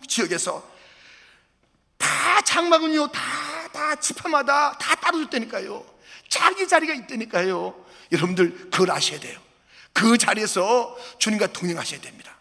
지역에서 0.07 0.63
다 1.97 2.41
장막은요 2.41 3.07
다 3.11 3.56
다 3.77 3.95
지파마다 3.95 4.75
다 4.79 4.95
따로 4.95 5.23
줬다니까요. 5.25 5.85
자기 6.27 6.67
자리가 6.67 6.95
있다니까요. 6.95 7.85
여러분들 8.11 8.71
그걸 8.71 8.89
아셔야 8.89 9.19
돼요. 9.19 9.39
그 9.93 10.17
자리에서 10.17 10.97
주님과 11.19 11.53
동행하셔야 11.53 12.01
됩니다. 12.01 12.35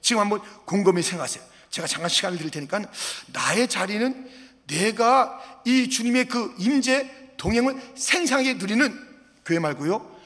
지금 0.00 0.22
한번 0.22 0.40
곰곰이 0.64 1.02
생각하세요. 1.02 1.44
제가 1.68 1.86
잠깐 1.86 2.08
시간을 2.08 2.38
드릴 2.38 2.50
테니까 2.50 2.80
나의 3.26 3.68
자리는 3.68 4.30
내가 4.66 5.60
이 5.66 5.90
주님의 5.90 6.28
그 6.28 6.54
임재 6.58 7.34
동행을 7.36 7.78
생생하게 7.94 8.54
누리는 8.54 9.08
교회 9.44 9.58
말고요. 9.58 10.18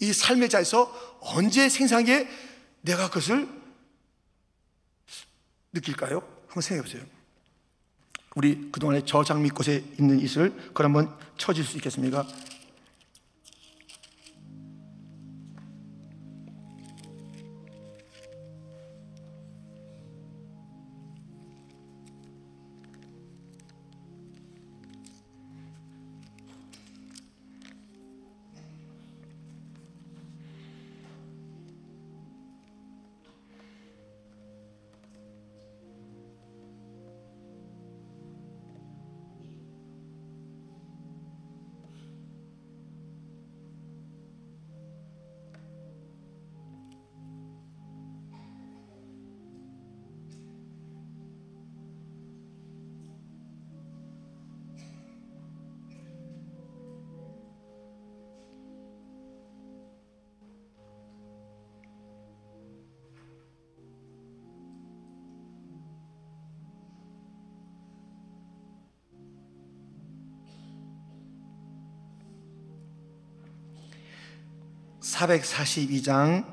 이 0.00 0.12
삶의 0.12 0.48
자리에서 0.48 1.18
언제 1.20 1.68
생생하게 1.68 2.28
내가 2.80 3.08
그것을 3.08 3.46
느낄까요? 5.74 6.20
한번 6.46 6.62
생각해 6.62 6.82
보세요. 6.82 7.17
우리 8.38 8.70
그동안에 8.70 9.02
저 9.04 9.24
장미 9.24 9.50
꽃에 9.50 9.82
있는 9.98 10.20
이슬 10.20 10.54
그걸 10.68 10.86
한번 10.86 11.08
쳐줄 11.38 11.64
수 11.64 11.76
있겠습니까? 11.78 12.24
442장 75.18 76.44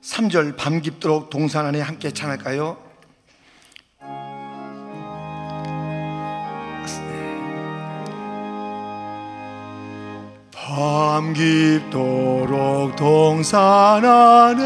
3절 0.00 0.56
밤 0.56 0.80
깊도록 0.80 1.28
동산 1.28 1.66
안에 1.66 1.80
함께 1.80 2.12
찬할까요? 2.12 2.76
밤 10.52 11.32
깊도록 11.32 12.94
동산 12.94 14.04
안에 14.04 14.64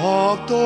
없도다. 0.00 0.64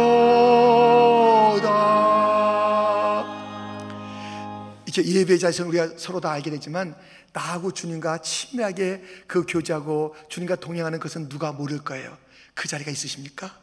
이제 4.86 5.02
예배자에서 5.04 5.66
우리가 5.66 5.88
서로 5.96 6.20
다 6.20 6.30
알게 6.30 6.52
되지만 6.52 6.94
나하고 7.32 7.72
주님과 7.72 8.18
친밀하게 8.18 9.02
그 9.26 9.44
교제하고 9.44 10.14
주님과 10.28 10.54
동행하는 10.56 11.00
것은 11.00 11.28
누가 11.28 11.50
모를 11.50 11.82
거예요. 11.82 12.16
그 12.54 12.68
자리가 12.68 12.92
있으십니까? 12.92 13.58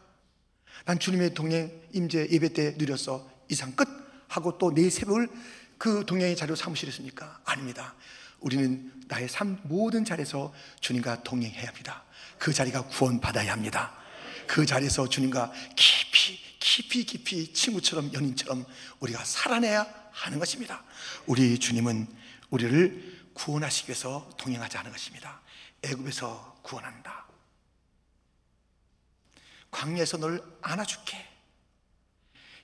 난 0.83 0.99
주님의 0.99 1.33
동행 1.33 1.71
임재 1.93 2.27
예배 2.31 2.49
때 2.49 2.75
누렸어. 2.77 3.25
이상 3.47 3.71
끝. 3.71 4.04
하고 4.35 4.57
또내 4.57 4.89
새벽을 4.89 5.29
그 5.77 6.05
동행의 6.05 6.35
자리로 6.35 6.55
삼으시겠습니까? 6.55 7.41
아닙니다. 7.45 7.95
우리는 8.39 8.91
나의 9.07 9.29
삶 9.29 9.59
모든 9.63 10.03
자리에서 10.03 10.53
주님과 10.81 11.23
동행해야 11.23 11.67
합니다. 11.67 12.03
그 12.37 12.53
자리가 12.53 12.87
구원받아야 12.87 13.51
합니다. 13.51 13.95
그 14.47 14.65
자리에서 14.65 15.07
주님과 15.07 15.51
깊이 15.75 16.39
깊이 16.59 17.05
깊이 17.05 17.53
친구처럼 17.53 18.13
연인처럼 18.13 18.65
우리가 18.99 19.23
살아내야 19.23 19.85
하는 20.11 20.39
것입니다. 20.39 20.83
우리 21.25 21.57
주님은 21.57 22.07
우리를 22.49 23.29
구원하시기 23.33 23.89
위해서 23.89 24.29
동행하지 24.37 24.77
않은 24.77 24.91
것입니다. 24.91 25.41
애굽에서 25.83 26.59
구원한다. 26.61 27.25
광야에서 29.71 30.17
널 30.17 30.41
안아줄게. 30.61 31.34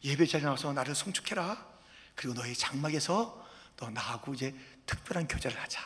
예배 0.04 0.26
자리에 0.26 0.46
나와서 0.46 0.74
나를 0.74 0.96
송축해라. 0.96 1.72
그리고 2.16 2.34
너의 2.34 2.56
장막에서 2.56 3.48
너 3.78 3.90
나하고 3.90 4.34
이제 4.34 4.56
특별한 4.86 5.28
교제를 5.28 5.60
하자. 5.60 5.82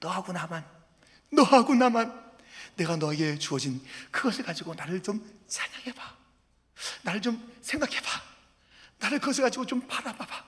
너하고 0.00 0.32
나만, 0.32 0.64
너하고 1.32 1.74
나만 1.74 2.22
내가 2.76 2.96
너에게 2.96 3.38
주어진 3.38 3.82
그것을 4.10 4.44
가지고 4.44 4.74
나를 4.74 5.02
좀 5.02 5.24
찬양해봐. 5.46 6.16
나를 7.02 7.22
좀 7.22 7.52
생각해봐. 7.62 8.08
나를 8.98 9.18
그것을 9.18 9.42
가지고 9.42 9.66
좀 9.66 9.86
바라봐봐. 9.86 10.44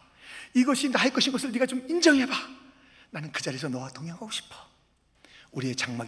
이것이 0.55 0.89
나의 0.89 1.13
것인 1.13 1.33
것을 1.33 1.53
네가 1.53 1.67
좀 1.67 1.87
인정해봐. 1.89 2.35
나는 3.11 3.31
그 3.33 3.43
자리에서 3.43 3.69
너와 3.69 3.91
동행하고 3.91 4.31
싶어. 4.31 4.57
우리의 5.53 5.77
장막이 5.77 6.05